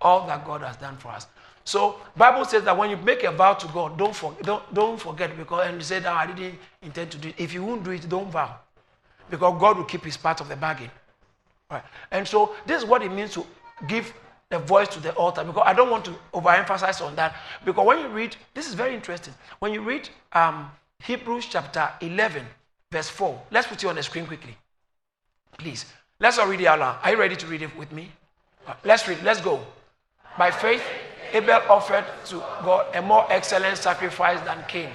all 0.00 0.24
that 0.28 0.44
God 0.44 0.60
has 0.60 0.76
done 0.76 0.96
for 0.98 1.08
us. 1.08 1.26
So 1.64 1.96
Bible 2.16 2.44
says 2.44 2.62
that 2.64 2.76
when 2.76 2.90
you 2.90 2.96
make 2.98 3.24
a 3.24 3.32
vow 3.32 3.54
to 3.54 3.66
God, 3.68 3.96
don't, 3.96 4.14
don't, 4.42 4.74
don't 4.74 5.00
forget 5.00 5.36
because 5.36 5.66
and 5.66 5.76
you 5.76 5.82
say 5.82 5.98
that 6.00 6.12
oh, 6.12 6.16
I 6.16 6.26
didn't 6.26 6.58
intend 6.82 7.10
to 7.12 7.18
do 7.18 7.28
it. 7.30 7.34
If 7.38 7.54
you 7.54 7.64
won't 7.64 7.84
do 7.84 7.90
it, 7.90 8.08
don't 8.08 8.30
vow. 8.30 8.56
Because 9.30 9.58
God 9.58 9.78
will 9.78 9.84
keep 9.84 10.04
his 10.04 10.16
part 10.16 10.40
of 10.40 10.48
the 10.48 10.56
bargain. 10.56 10.90
And 12.10 12.28
so 12.28 12.54
this 12.66 12.82
is 12.82 12.88
what 12.88 13.02
it 13.02 13.10
means 13.10 13.32
to 13.32 13.44
give 13.88 14.12
the 14.50 14.58
voice 14.58 14.88
to 14.88 15.00
the 15.00 15.12
altar 15.14 15.42
because 15.42 15.64
I 15.66 15.72
don't 15.72 15.90
want 15.90 16.04
to 16.04 16.14
overemphasize 16.32 17.04
on 17.04 17.16
that. 17.16 17.34
Because 17.64 17.86
when 17.86 17.98
you 17.98 18.08
read, 18.08 18.36
this 18.52 18.68
is 18.68 18.74
very 18.74 18.94
interesting. 18.94 19.34
When 19.58 19.72
you 19.72 19.80
read 19.80 20.08
um, 20.32 20.70
Hebrews 21.02 21.46
chapter 21.46 21.90
11, 22.00 22.46
verse 22.92 23.08
4, 23.08 23.40
let's 23.50 23.66
put 23.66 23.82
it 23.82 23.86
on 23.86 23.96
the 23.96 24.02
screen 24.02 24.26
quickly. 24.26 24.56
Please. 25.58 25.86
Let's 26.20 26.38
all 26.38 26.46
read 26.46 26.60
it 26.60 26.66
out 26.66 26.78
loud. 26.78 26.98
Are 27.02 27.10
you 27.10 27.18
ready 27.18 27.36
to 27.36 27.46
read 27.46 27.62
it 27.62 27.76
with 27.76 27.90
me? 27.90 28.10
Right, 28.66 28.76
let's 28.84 29.08
read. 29.08 29.22
Let's 29.22 29.40
go. 29.40 29.64
By 30.38 30.50
faith, 30.50 30.82
Abel 31.34 31.60
offered 31.68 32.04
to 32.26 32.36
God 32.64 32.86
a 32.94 33.02
more 33.02 33.26
excellent 33.28 33.76
sacrifice 33.76 34.40
than 34.42 34.64
Cain, 34.68 34.88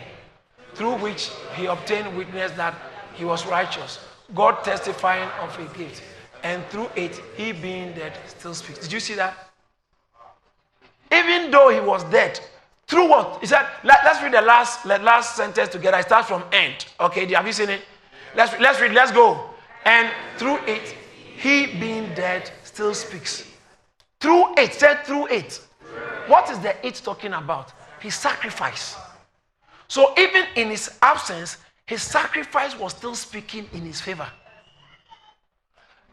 through 0.74 0.96
which 0.96 1.30
he 1.56 1.66
obtained 1.66 2.16
witness 2.16 2.54
that 2.54 2.74
he 3.14 3.26
was 3.26 3.46
righteous, 3.46 4.00
God 4.34 4.64
testifying 4.64 5.30
of 5.42 5.54
his 5.58 5.72
gift. 5.74 6.02
And 6.42 6.66
through 6.68 6.88
it, 6.96 7.22
he 7.36 7.52
being 7.52 7.92
dead 7.94 8.14
still 8.26 8.54
speaks. 8.54 8.80
Did 8.80 8.94
you 8.94 9.02
see 9.02 9.16
that? 9.16 9.50
Even 11.12 11.52
though 11.52 11.70
he 11.70 11.82
was 11.82 12.06
dead, 12.06 12.40
through 12.88 13.10
what? 13.10 13.42
He 13.42 13.46
said, 13.46 13.68
let, 13.84 14.04
us 14.06 14.24
read 14.24 14.32
the 14.32 14.42
last, 14.42 14.84
the 14.84 14.98
last 15.00 15.36
sentence 15.36 15.70
together. 15.70 15.98
It 15.98 16.06
starts 16.06 16.30
from 16.30 16.44
end. 16.54 16.86
Okay, 17.02 17.26
have 17.34 17.46
you 17.46 17.54
seen 17.54 17.70
it? 17.70 17.82
Let's, 18.34 18.58
let's 18.62 18.80
read, 18.80 18.94
let's 18.94 19.12
go. 19.12 19.50
And 19.84 20.10
through 20.38 20.60
it, 20.66 20.96
he 21.38 21.66
being 21.66 22.14
dead 22.16 22.50
still 22.64 22.94
speaks. 22.94 23.46
Through 24.22 24.56
it, 24.58 24.74
said 24.74 25.04
through 25.04 25.28
it. 25.28 25.62
What 26.30 26.52
is 26.52 26.60
the 26.60 26.74
it 26.86 27.02
talking 27.04 27.34
about? 27.34 27.74
His 28.00 28.14
sacrifice. 28.14 28.96
So 29.88 30.14
even 30.18 30.46
in 30.56 30.70
his 30.70 30.98
absence, 31.02 31.58
his 31.88 32.04
sacrifice 32.04 32.78
was 32.78 32.94
still 32.94 33.16
speaking 33.16 33.68
in 33.74 33.82
his 33.82 34.00
favor. 34.00 34.28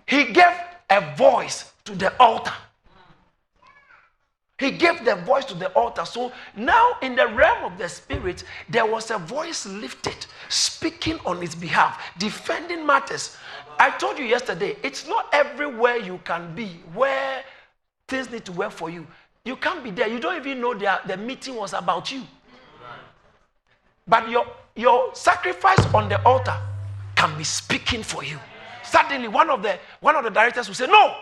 He 0.06 0.25
gave 0.25 0.54
a 0.88 1.14
voice 1.16 1.70
to 1.85 1.94
the 1.94 2.16
altar. 2.18 2.54
He 4.58 4.70
gave 4.70 5.04
the 5.04 5.16
voice 5.16 5.44
to 5.46 5.54
the 5.54 5.68
altar. 5.73 6.06
So 6.06 6.32
now, 6.56 6.96
in 7.02 7.14
the 7.14 7.26
realm 7.28 7.70
of 7.70 7.76
the 7.76 7.87
spirit, 7.87 8.42
there 8.70 8.87
was 8.87 9.11
a 9.11 9.18
voice 9.18 9.66
lifted, 9.66 10.16
speaking 10.49 11.18
on 11.26 11.42
his 11.42 11.54
behalf, 11.54 12.00
defending 12.18 12.87
matters. 12.87 13.37
I 13.78 13.90
told 13.90 14.18
you 14.18 14.25
yesterday, 14.25 14.76
it's 14.82 15.06
not 15.06 15.28
everywhere 15.35 15.99
you 15.99 16.18
can 16.25 16.54
be 16.54 16.68
where 16.94 17.44
things 18.08 18.30
need 18.30 18.46
to 18.46 18.52
work 18.52 18.73
for 18.73 18.88
you. 18.88 19.06
You 19.47 19.55
can't 19.55 19.85
be 19.85 19.93
there. 19.93 20.09
You 20.09 20.19
don't 20.19 20.37
even 20.37 20.61
know 20.61 20.75
the, 20.75 21.00
the 21.07 21.17
meeting 21.17 21.55
was 21.55 21.73
about 21.73 22.11
you. 22.11 22.23
But 24.09 24.29
your, 24.29 24.45
your 24.75 25.15
sacrifice 25.15 25.79
on 25.95 26.09
the 26.09 26.21
altar 26.26 26.57
can 27.15 27.38
be 27.38 27.45
speaking 27.45 28.03
for 28.03 28.25
you. 28.25 28.41
Suddenly, 28.83 29.29
one 29.29 29.49
of 29.49 29.62
the 29.62 29.79
one 30.00 30.17
of 30.17 30.25
the 30.25 30.31
directors 30.31 30.67
will 30.67 30.75
say, 30.75 30.87
No, 30.87 31.17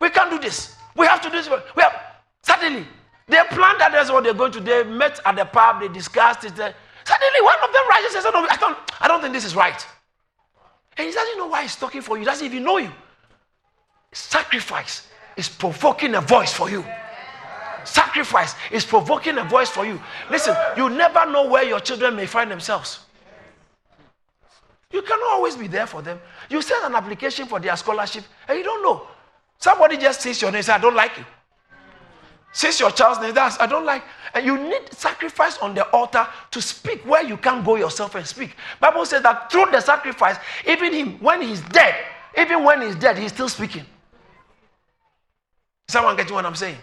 we 0.00 0.10
can't 0.10 0.30
do 0.30 0.38
this. 0.38 0.76
We 0.94 1.06
have 1.06 1.22
to 1.22 1.30
do 1.30 1.36
this. 1.36 1.48
We 1.48 1.82
have 1.82 1.94
Suddenly, 2.42 2.86
they 3.26 3.42
planned 3.50 3.80
that 3.80 3.92
that's 3.92 4.10
what 4.10 4.24
they're 4.24 4.34
going 4.34 4.52
to. 4.52 4.60
They 4.60 4.84
met 4.84 5.18
at 5.24 5.36
the 5.36 5.44
pub, 5.46 5.80
they 5.80 5.88
discussed 5.88 6.44
it. 6.44 6.52
Suddenly, 6.54 7.40
one 7.42 7.56
of 7.64 7.72
them 7.72 7.88
rises 7.88 8.14
and 8.16 8.22
says, 8.22 8.32
No, 8.34 8.46
I 8.50 8.56
don't, 8.60 8.78
I 9.00 9.08
don't 9.08 9.22
think 9.22 9.32
this 9.32 9.46
is 9.46 9.56
right. 9.56 9.86
And 10.98 11.06
he 11.08 11.14
doesn't 11.14 11.38
know 11.38 11.46
why 11.46 11.62
he's 11.62 11.76
talking 11.76 12.02
for 12.02 12.16
you, 12.16 12.20
he 12.20 12.26
doesn't 12.26 12.44
even 12.44 12.64
know 12.64 12.76
you. 12.76 12.90
Sacrifice 14.12 15.06
is 15.38 15.48
provoking 15.48 16.14
a 16.16 16.20
voice 16.20 16.52
for 16.52 16.68
you. 16.68 16.84
Sacrifice 17.84 18.54
is 18.70 18.84
provoking 18.84 19.38
a 19.38 19.44
voice 19.44 19.70
for 19.70 19.86
you. 19.86 20.00
Listen, 20.30 20.54
you 20.76 20.90
never 20.90 21.26
know 21.30 21.48
where 21.48 21.64
your 21.64 21.80
children 21.80 22.16
may 22.16 22.26
find 22.26 22.50
themselves. 22.50 23.00
You 24.92 25.02
cannot 25.02 25.30
always 25.30 25.56
be 25.56 25.68
there 25.68 25.86
for 25.86 26.02
them. 26.02 26.20
You 26.48 26.62
send 26.62 26.84
an 26.84 26.94
application 26.94 27.46
for 27.46 27.60
their 27.60 27.76
scholarship 27.76 28.24
and 28.48 28.58
you 28.58 28.64
don't 28.64 28.82
know. 28.82 29.06
Somebody 29.58 29.96
just 29.96 30.20
says 30.20 30.40
your 30.42 30.50
name 30.50 30.58
and 30.58 30.64
says, 30.64 30.76
I 30.76 30.78
don't 30.78 30.96
like 30.96 31.16
you. 31.16 31.24
Says 32.52 32.80
your 32.80 32.90
child's 32.90 33.20
name, 33.20 33.32
that's 33.32 33.60
I 33.60 33.66
don't 33.66 33.86
like. 33.86 34.02
And 34.34 34.44
you 34.44 34.58
need 34.58 34.92
sacrifice 34.92 35.58
on 35.58 35.74
the 35.74 35.88
altar 35.90 36.26
to 36.50 36.60
speak 36.60 37.06
where 37.06 37.22
you 37.22 37.36
can't 37.36 37.64
go 37.64 37.76
yourself 37.76 38.16
and 38.16 38.26
speak. 38.26 38.56
Bible 38.80 39.06
says 39.06 39.22
that 39.22 39.52
through 39.52 39.66
the 39.70 39.80
sacrifice, 39.80 40.36
even 40.66 40.92
him, 40.92 41.20
when 41.20 41.42
he's 41.42 41.60
dead, 41.60 41.94
even 42.36 42.64
when 42.64 42.82
he's 42.82 42.96
dead, 42.96 43.16
he's 43.18 43.32
still 43.32 43.48
speaking. 43.48 43.84
Someone 45.88 46.16
getting 46.16 46.34
what 46.34 46.46
I'm 46.46 46.56
saying? 46.56 46.78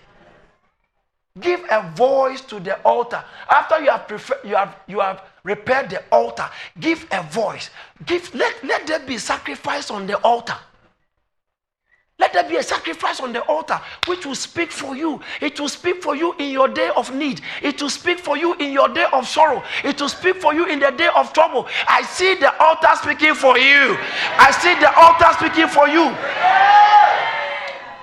Give 1.40 1.62
a 1.70 1.92
voice 1.96 2.42
to 2.42 2.60
the 2.60 2.80
altar. 2.82 3.24
After 3.50 3.80
you 3.82 3.90
have 3.92 4.08
prefer, 4.08 4.40
you 4.44 4.56
have 4.56 4.76
you 4.88 5.00
have 5.00 5.22
repaired 5.44 5.90
the 5.90 6.04
altar, 6.12 6.50
give 6.80 7.06
a 7.12 7.24
voice. 7.24 7.70
Give 8.06 8.34
let, 8.36 8.64
let 8.64 8.88
there 8.88 9.00
be 9.00 9.18
sacrifice 9.18 9.90
on 9.90 10.08
the 10.08 10.18
altar. 10.18 10.56
Let 12.20 12.34
there 12.34 12.50
be 12.50 12.56
a 12.56 12.64
sacrifice 12.64 13.20
on 13.20 13.32
the 13.32 13.42
altar 13.44 13.80
which 14.08 14.26
will 14.26 14.36
speak 14.36 14.72
for 14.72 14.96
you. 14.96 15.22
It 15.40 15.60
will 15.60 15.70
speak 15.70 16.02
for 16.02 16.16
you 16.16 16.34
in 16.40 16.50
your 16.50 16.68
day 16.68 16.90
of 16.96 17.14
need. 17.14 17.42
It 17.62 17.80
will 17.80 17.92
speak 17.92 18.20
for 18.20 18.36
you 18.36 18.56
in 18.56 18.72
your 18.72 18.90
day 18.90 19.06
of 19.14 19.28
sorrow. 19.28 19.64
It 19.84 20.02
will 20.02 20.10
speak 20.10 20.38
for 20.38 20.54
you 20.54 20.66
in 20.66 20.80
the 20.80 20.90
day 20.92 21.10
of 21.16 21.32
trouble. 21.32 21.68
I 21.88 22.02
see 22.02 22.34
the 22.36 22.52
altar 22.60 22.90
speaking 22.96 23.36
for 23.36 23.58
you. 23.60 23.96
I 24.40 24.50
see 24.52 24.74
the 24.80 24.92
altar 24.98 25.28
speaking 25.38 25.68
for 25.68 25.88
you. 25.88 26.12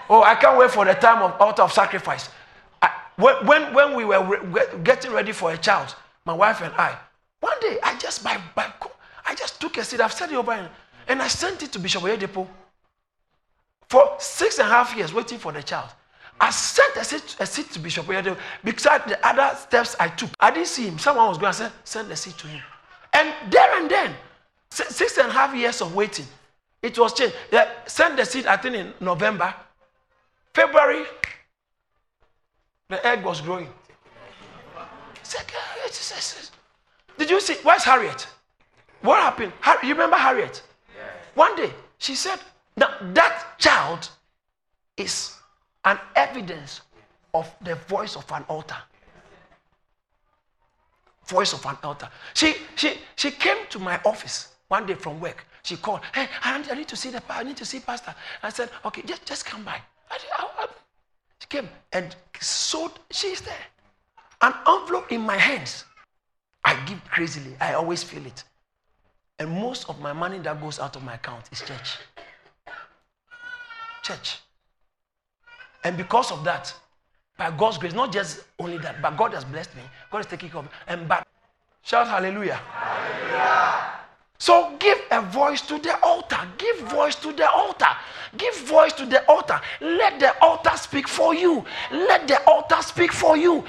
Oh, 0.09 0.23
I 0.23 0.37
can't 0.37 0.59
wait 0.59 0.70
for 0.70 0.85
the 0.85 0.94
time 0.94 1.20
of 1.20 1.33
altar 1.40 1.62
of 1.62 1.73
sacrifice. 1.73 2.29
When, 3.16 3.72
when, 3.74 3.94
we 3.94 4.05
were 4.05 4.22
re- 4.24 4.79
getting 4.83 5.12
ready 5.12 5.33
for 5.33 5.53
a 5.53 5.59
child, 5.59 5.94
my 6.24 6.33
wife 6.33 6.61
and 6.62 6.74
I, 6.74 6.96
one 7.40 7.59
day 7.61 7.79
I 7.83 7.96
just 7.98 8.24
by, 8.24 8.40
by 8.55 8.72
I 9.27 9.35
just 9.35 9.61
took 9.61 9.77
a 9.79 9.85
seat. 9.85 10.00
I've 10.00 10.12
said 10.12 10.31
it 10.33 10.37
over 10.37 10.68
and 11.09 11.22
I 11.22 11.29
sent 11.29 11.62
it 11.62 11.72
to 11.72 11.79
Bishop 11.79 12.03
Oyedepo 12.03 12.46
for 13.88 14.16
six 14.18 14.59
and 14.59 14.68
a 14.68 14.70
half 14.70 14.96
years 14.96 15.12
waiting 15.12 15.38
for 15.38 15.53
the 15.53 15.62
child. 15.62 15.90
I 16.40 16.50
sent 16.50 16.96
a 16.96 17.05
seat, 17.05 17.37
a 17.38 17.46
seat 17.46 17.70
to 17.72 17.79
Bishop 17.79 18.07
Oyedepo 18.07 18.37
beside 18.64 19.07
the 19.09 19.27
other 19.27 19.57
steps 19.57 19.94
I 20.00 20.09
took. 20.09 20.31
I 20.40 20.50
didn't 20.50 20.68
see 20.68 20.87
him. 20.87 20.98
Someone 20.98 21.29
was 21.29 21.38
going 21.38 21.53
to 21.53 21.59
say, 21.59 21.68
send 21.85 22.09
the 22.09 22.16
seat 22.16 22.37
to 22.38 22.46
him. 22.48 22.62
And 23.12 23.33
there 23.53 23.81
and 23.81 23.90
then, 23.90 24.14
six 24.70 25.16
and 25.18 25.29
a 25.29 25.33
half 25.33 25.55
years 25.55 25.81
of 25.81 25.94
waiting, 25.94 26.27
it 26.83 26.98
was 26.98 27.14
changed. 27.14 27.37
They 27.50 27.64
sent 27.87 28.16
the 28.16 28.24
seat, 28.24 28.46
I 28.46 28.57
think, 28.57 28.74
in 28.74 28.92
November. 29.00 29.55
February, 30.53 31.05
the 32.88 33.07
egg 33.07 33.25
was 33.25 33.40
growing. 33.40 33.68
Did 37.18 37.31
you 37.31 37.40
see? 37.40 37.55
Where's 37.62 37.85
Harriet? 37.85 38.27
What 39.01 39.20
happened? 39.20 39.53
you 39.83 39.90
remember 39.90 40.16
Harriet? 40.16 40.62
One 41.35 41.57
day, 41.57 41.70
she 41.99 42.14
said, 42.14 42.38
now, 42.77 42.88
that 43.12 43.59
child 43.59 44.09
is 44.97 45.33
an 45.85 45.99
evidence 46.16 46.81
of 47.33 47.53
the 47.61 47.75
voice 47.75 48.16
of 48.16 48.31
an 48.33 48.44
altar. 48.49 48.77
Voice 51.27 51.53
of 51.53 51.64
an 51.66 51.77
altar. 51.83 52.09
She, 52.35 52.55
she, 52.77 52.99
she 53.16 53.31
came 53.31 53.66
to 53.70 53.79
my 53.79 54.01
office 54.05 54.55
one 54.68 54.87
day 54.87 54.94
from 54.94 55.20
work. 55.20 55.44
She 55.62 55.77
called, 55.77 56.01
Hey, 56.14 56.29
I 56.42 56.59
need, 56.59 56.70
I 56.70 56.75
need 56.75 56.88
to 56.88 56.97
see 56.97 57.11
the 57.11 57.23
I 57.29 57.42
need 57.42 57.57
to 57.57 57.64
see 57.64 57.81
Pastor. 57.81 58.14
I 58.42 58.51
said, 58.51 58.70
Okay, 58.85 59.03
just, 59.03 59.25
just 59.25 59.47
come 59.47 59.64
by. 59.64 59.81
I, 60.11 60.18
I, 60.38 60.49
I, 60.59 60.66
she 61.44 61.61
came 61.61 61.68
and 61.92 62.14
so 62.40 62.92
she's 63.11 63.40
there. 63.40 63.66
An 64.42 64.54
envelope 64.66 65.12
in 65.12 65.20
my 65.20 65.37
hands. 65.37 65.85
I 66.64 66.74
give 66.87 67.02
crazily. 67.04 67.57
I 67.61 67.74
always 67.74 68.02
feel 68.02 68.24
it. 68.26 68.44
And 69.38 69.50
most 69.50 69.88
of 69.88 70.00
my 70.00 70.12
money 70.12 70.38
that 70.40 70.61
goes 70.61 70.78
out 70.80 70.96
of 70.96 71.02
my 71.02 71.14
account 71.14 71.44
is 71.52 71.61
church 71.61 71.98
church. 74.04 74.38
And 75.83 75.96
because 75.96 76.30
of 76.30 76.44
that, 76.44 76.72
by 77.37 77.50
God's 77.50 77.78
grace, 77.78 77.94
not 77.94 78.12
just 78.12 78.44
only 78.61 78.78
that, 78.78 79.02
but 79.02 79.16
God 79.16 79.35
has 79.35 79.44
blessed 79.44 79.74
me. 79.74 79.83
God 80.12 80.18
is 80.18 80.26
taking 80.26 80.50
care 80.50 80.59
of 80.59 80.66
me. 80.66 80.70
And 80.87 81.09
but 81.09 81.26
shout 81.83 82.07
hallelujah. 82.07 82.54
hallelujah. 82.54 83.93
So 84.44 84.76
give 84.78 84.98
a 85.11 85.22
voice 85.22 85.62
to 85.62 85.78
the 85.78 85.98
altar. 86.02 86.37
Give 86.59 86.78
voice 86.80 87.14
to 87.14 87.33
the 87.33 87.50
altar. 87.50 87.88
Give 88.37 88.54
voice 88.66 88.92
to 88.92 89.07
the 89.07 89.26
altar. 89.26 89.59
Let 89.80 90.20
the 90.20 90.38
altar 90.42 90.76
speak 90.76 91.09
for 91.09 91.35
you. 91.35 91.64
Let 91.90 92.28
the 92.28 92.44
altar 92.46 92.83
speak 92.83 93.11
for 93.11 93.38
you. 93.38 93.64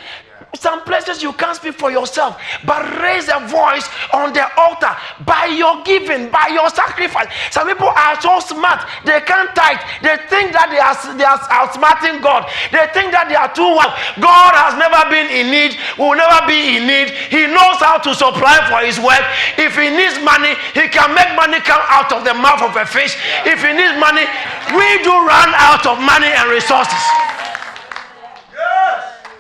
Some 0.55 0.83
places 0.83 1.21
you 1.21 1.33
can't 1.33 1.55
speak 1.55 1.75
for 1.75 1.91
yourself, 1.91 2.39
but 2.65 2.79
raise 3.01 3.27
a 3.27 3.43
voice 3.47 3.87
on 4.13 4.31
the 4.31 4.47
altar 4.55 4.91
by 5.25 5.51
your 5.51 5.83
giving, 5.83 6.31
by 6.31 6.47
your 6.47 6.69
sacrifice. 6.69 7.27
Some 7.51 7.67
people 7.67 7.91
are 7.91 8.15
so 8.21 8.39
smart, 8.39 8.87
they 9.03 9.19
can't 9.21 9.51
tithe. 9.53 9.83
They 10.01 10.15
think 10.31 10.55
that 10.55 10.71
they 10.71 10.79
are, 10.79 10.95
they 11.17 11.27
are 11.27 11.39
outsmarting 11.51 12.23
God. 12.23 12.47
They 12.71 12.87
think 12.95 13.11
that 13.11 13.27
they 13.27 13.35
are 13.35 13.51
too 13.51 13.67
well. 13.67 13.91
God 14.23 14.55
has 14.55 14.79
never 14.79 15.03
been 15.11 15.27
in 15.27 15.51
need, 15.51 15.75
will 15.99 16.15
never 16.15 16.47
be 16.47 16.79
in 16.79 16.87
need. 16.87 17.11
He 17.27 17.51
knows 17.51 17.77
how 17.83 17.99
to 17.99 18.15
supply 18.15 18.63
for 18.71 18.79
his 18.79 18.95
work. 18.95 19.23
If 19.59 19.75
he 19.75 19.91
needs 19.91 20.15
money, 20.23 20.55
he 20.71 20.87
can 20.87 21.11
make 21.11 21.35
money 21.35 21.59
come 21.67 21.83
out 21.91 22.15
of 22.15 22.23
the 22.23 22.33
mouth 22.33 22.63
of 22.63 22.75
a 22.79 22.87
fish. 22.87 23.19
If 23.43 23.59
he 23.59 23.75
needs 23.75 23.99
money, 23.99 24.23
we 24.71 24.87
do 25.03 25.11
run 25.11 25.51
out 25.59 25.83
of 25.83 25.99
money 25.99 26.31
and 26.31 26.47
resources. 26.47 27.03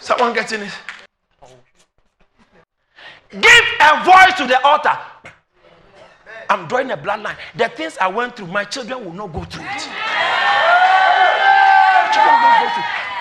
Someone 0.05 0.33
getting 0.33 0.61
it? 0.61 0.71
Give 3.31 3.65
a 3.81 4.03
voice 4.03 4.37
to 4.37 4.45
the 4.45 4.63
altar. 4.63 4.95
I'm 6.47 6.67
drawing 6.67 6.91
a 6.91 6.97
bloodline. 6.97 7.35
The 7.55 7.69
things 7.69 7.97
I 7.97 8.07
went 8.07 8.35
through, 8.35 8.45
my 8.45 8.65
children 8.65 9.03
will 9.03 9.13
not 9.13 9.33
go 9.33 9.43
through 9.45 9.63
it. 9.63 9.89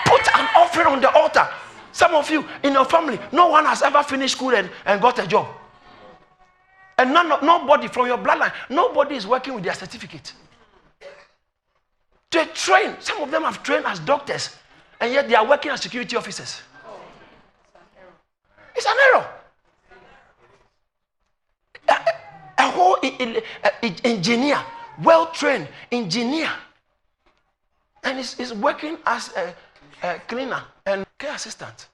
Put 0.05 0.27
an 0.37 0.47
offering 0.55 0.85
on 0.85 1.01
the 1.01 1.11
altar. 1.11 1.47
Some 1.91 2.13
of 2.13 2.29
you 2.29 2.45
in 2.61 2.73
your 2.73 2.85
family, 2.85 3.19
no 3.31 3.47
one 3.47 3.65
has 3.65 3.81
ever 3.81 4.03
finished 4.03 4.35
school 4.35 4.53
and, 4.53 4.69
and 4.85 5.01
got 5.01 5.17
a 5.17 5.25
job. 5.25 5.47
And 6.99 7.11
none 7.11 7.29
nobody 7.43 7.87
from 7.87 8.05
your 8.05 8.19
bloodline, 8.19 8.53
nobody 8.69 9.15
is 9.15 9.25
working 9.25 9.55
with 9.55 9.63
their 9.63 9.73
certificate. 9.73 10.33
They 12.29 12.45
train. 12.53 12.95
Some 12.99 13.23
of 13.23 13.31
them 13.31 13.41
have 13.41 13.63
trained 13.63 13.87
as 13.87 13.97
doctors, 14.01 14.55
and 15.01 15.11
yet 15.11 15.27
they 15.27 15.33
are 15.33 15.47
working 15.49 15.71
as 15.71 15.81
security 15.81 16.15
officers. 16.15 16.61
It's 18.75 18.85
an 18.85 18.95
error. 19.13 19.27
A, 21.87 22.63
a 22.63 22.69
whole 22.71 22.97
engineer, 24.03 24.61
well 25.01 25.27
trained 25.27 25.67
engineer, 25.91 26.51
and 28.03 28.19
is, 28.19 28.39
is 28.39 28.53
working 28.53 28.97
as 29.05 29.31
a, 29.35 29.53
a 30.03 30.19
cleaner 30.27 30.63
and 30.85 31.05
care 31.17 31.33
assistant. 31.35 31.87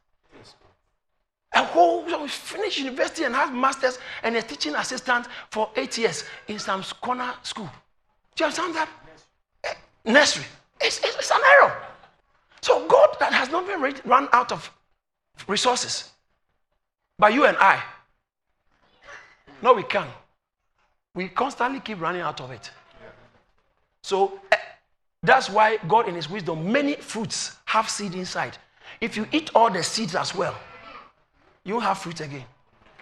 A 1.53 1.63
whole 1.65 2.27
finished 2.27 2.79
university 2.79 3.25
and 3.25 3.35
has 3.35 3.51
masters 3.51 3.99
and 4.23 4.37
a 4.37 4.41
teaching 4.41 4.73
assistant 4.75 5.27
for 5.49 5.69
eight 5.75 5.97
years 5.97 6.23
in 6.47 6.57
some 6.57 6.81
corner 7.01 7.33
school. 7.43 7.69
Do 8.35 8.43
you 8.43 8.45
understand 8.45 8.75
that? 8.75 8.89
Eh, 9.65 9.73
nursery. 10.05 10.45
It's, 10.79 10.99
it's, 10.99 11.15
it's 11.17 11.31
an 11.31 11.41
error. 11.59 11.83
So 12.61 12.87
God 12.87 13.17
that 13.19 13.33
has 13.33 13.49
not 13.49 13.67
been 13.67 13.81
run 14.05 14.29
out 14.31 14.53
of 14.53 14.71
resources 15.47 16.10
by 17.21 17.29
you 17.29 17.45
and 17.45 17.55
I. 17.57 17.79
No, 19.61 19.73
we 19.73 19.83
can't. 19.83 20.09
We 21.13 21.29
constantly 21.29 21.79
keep 21.79 22.01
running 22.01 22.21
out 22.21 22.41
of 22.41 22.49
it. 22.49 22.71
So 24.01 24.39
uh, 24.51 24.55
that's 25.21 25.47
why 25.47 25.77
God, 25.87 26.09
in 26.09 26.15
His 26.15 26.27
wisdom, 26.27 26.71
many 26.71 26.95
fruits 26.95 27.57
have 27.65 27.87
seed 27.87 28.15
inside. 28.15 28.57
If 28.99 29.15
you 29.15 29.27
eat 29.31 29.51
all 29.53 29.69
the 29.69 29.83
seeds 29.83 30.15
as 30.15 30.33
well, 30.33 30.55
you 31.63 31.79
have 31.79 31.99
fruit 31.99 32.21
again. 32.21 32.45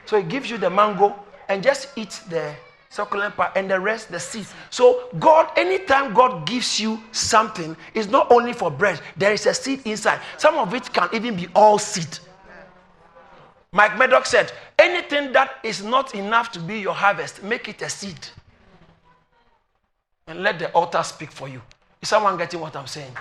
So 0.05 0.17
He 0.17 0.23
gives 0.23 0.49
you 0.49 0.57
the 0.57 0.69
mango 0.69 1.15
and 1.47 1.63
just 1.63 1.87
eat 1.95 2.19
the 2.29 2.53
succulent 2.89 3.37
part 3.37 3.53
and 3.55 3.71
the 3.71 3.79
rest 3.79 4.11
the 4.11 4.19
seeds. 4.19 4.53
So 4.69 5.07
God, 5.17 5.49
anytime 5.57 6.13
God 6.13 6.45
gives 6.45 6.77
you 6.77 7.01
something, 7.13 7.77
it's 7.93 8.09
not 8.09 8.29
only 8.33 8.51
for 8.51 8.69
bread. 8.69 8.99
There 9.15 9.31
is 9.31 9.45
a 9.45 9.53
seed 9.53 9.79
inside. 9.85 10.19
Some 10.37 10.57
of 10.57 10.73
it 10.73 10.91
can 10.91 11.07
even 11.13 11.37
be 11.37 11.47
all 11.55 11.79
seed. 11.79 12.19
Mike 13.71 13.97
Murdock 13.97 14.25
said, 14.25 14.51
anything 14.79 15.31
that 15.33 15.59
is 15.63 15.83
not 15.83 16.15
enough 16.15 16.51
to 16.53 16.59
be 16.59 16.79
your 16.79 16.93
harvest, 16.93 17.43
make 17.43 17.67
it 17.69 17.81
a 17.81 17.89
seed. 17.89 18.27
And 20.27 20.41
let 20.41 20.59
the 20.59 20.71
altar 20.71 21.03
speak 21.03 21.31
for 21.31 21.47
you. 21.47 21.61
Is 22.01 22.09
someone 22.09 22.37
getting 22.37 22.59
what 22.59 22.75
I'm 22.75 22.87
saying? 22.87 23.11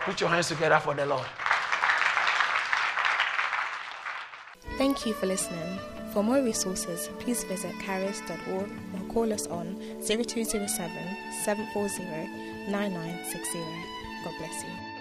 Put 0.00 0.20
your 0.20 0.30
hands 0.30 0.48
together 0.48 0.78
for 0.78 0.94
the 0.94 1.06
Lord. 1.06 1.26
Thank 4.76 5.06
you 5.06 5.12
for 5.14 5.26
listening. 5.26 5.78
For 6.12 6.22
more 6.22 6.40
resources, 6.42 7.10
please 7.18 7.44
visit 7.44 7.74
charis.org 7.84 8.70
or 8.70 9.12
call 9.12 9.32
us 9.32 9.46
on 9.46 9.76
0207 10.00 10.68
740 11.44 12.70
9960. 12.70 13.58
God 14.24 14.34
bless 14.38 14.64
you. 14.64 14.93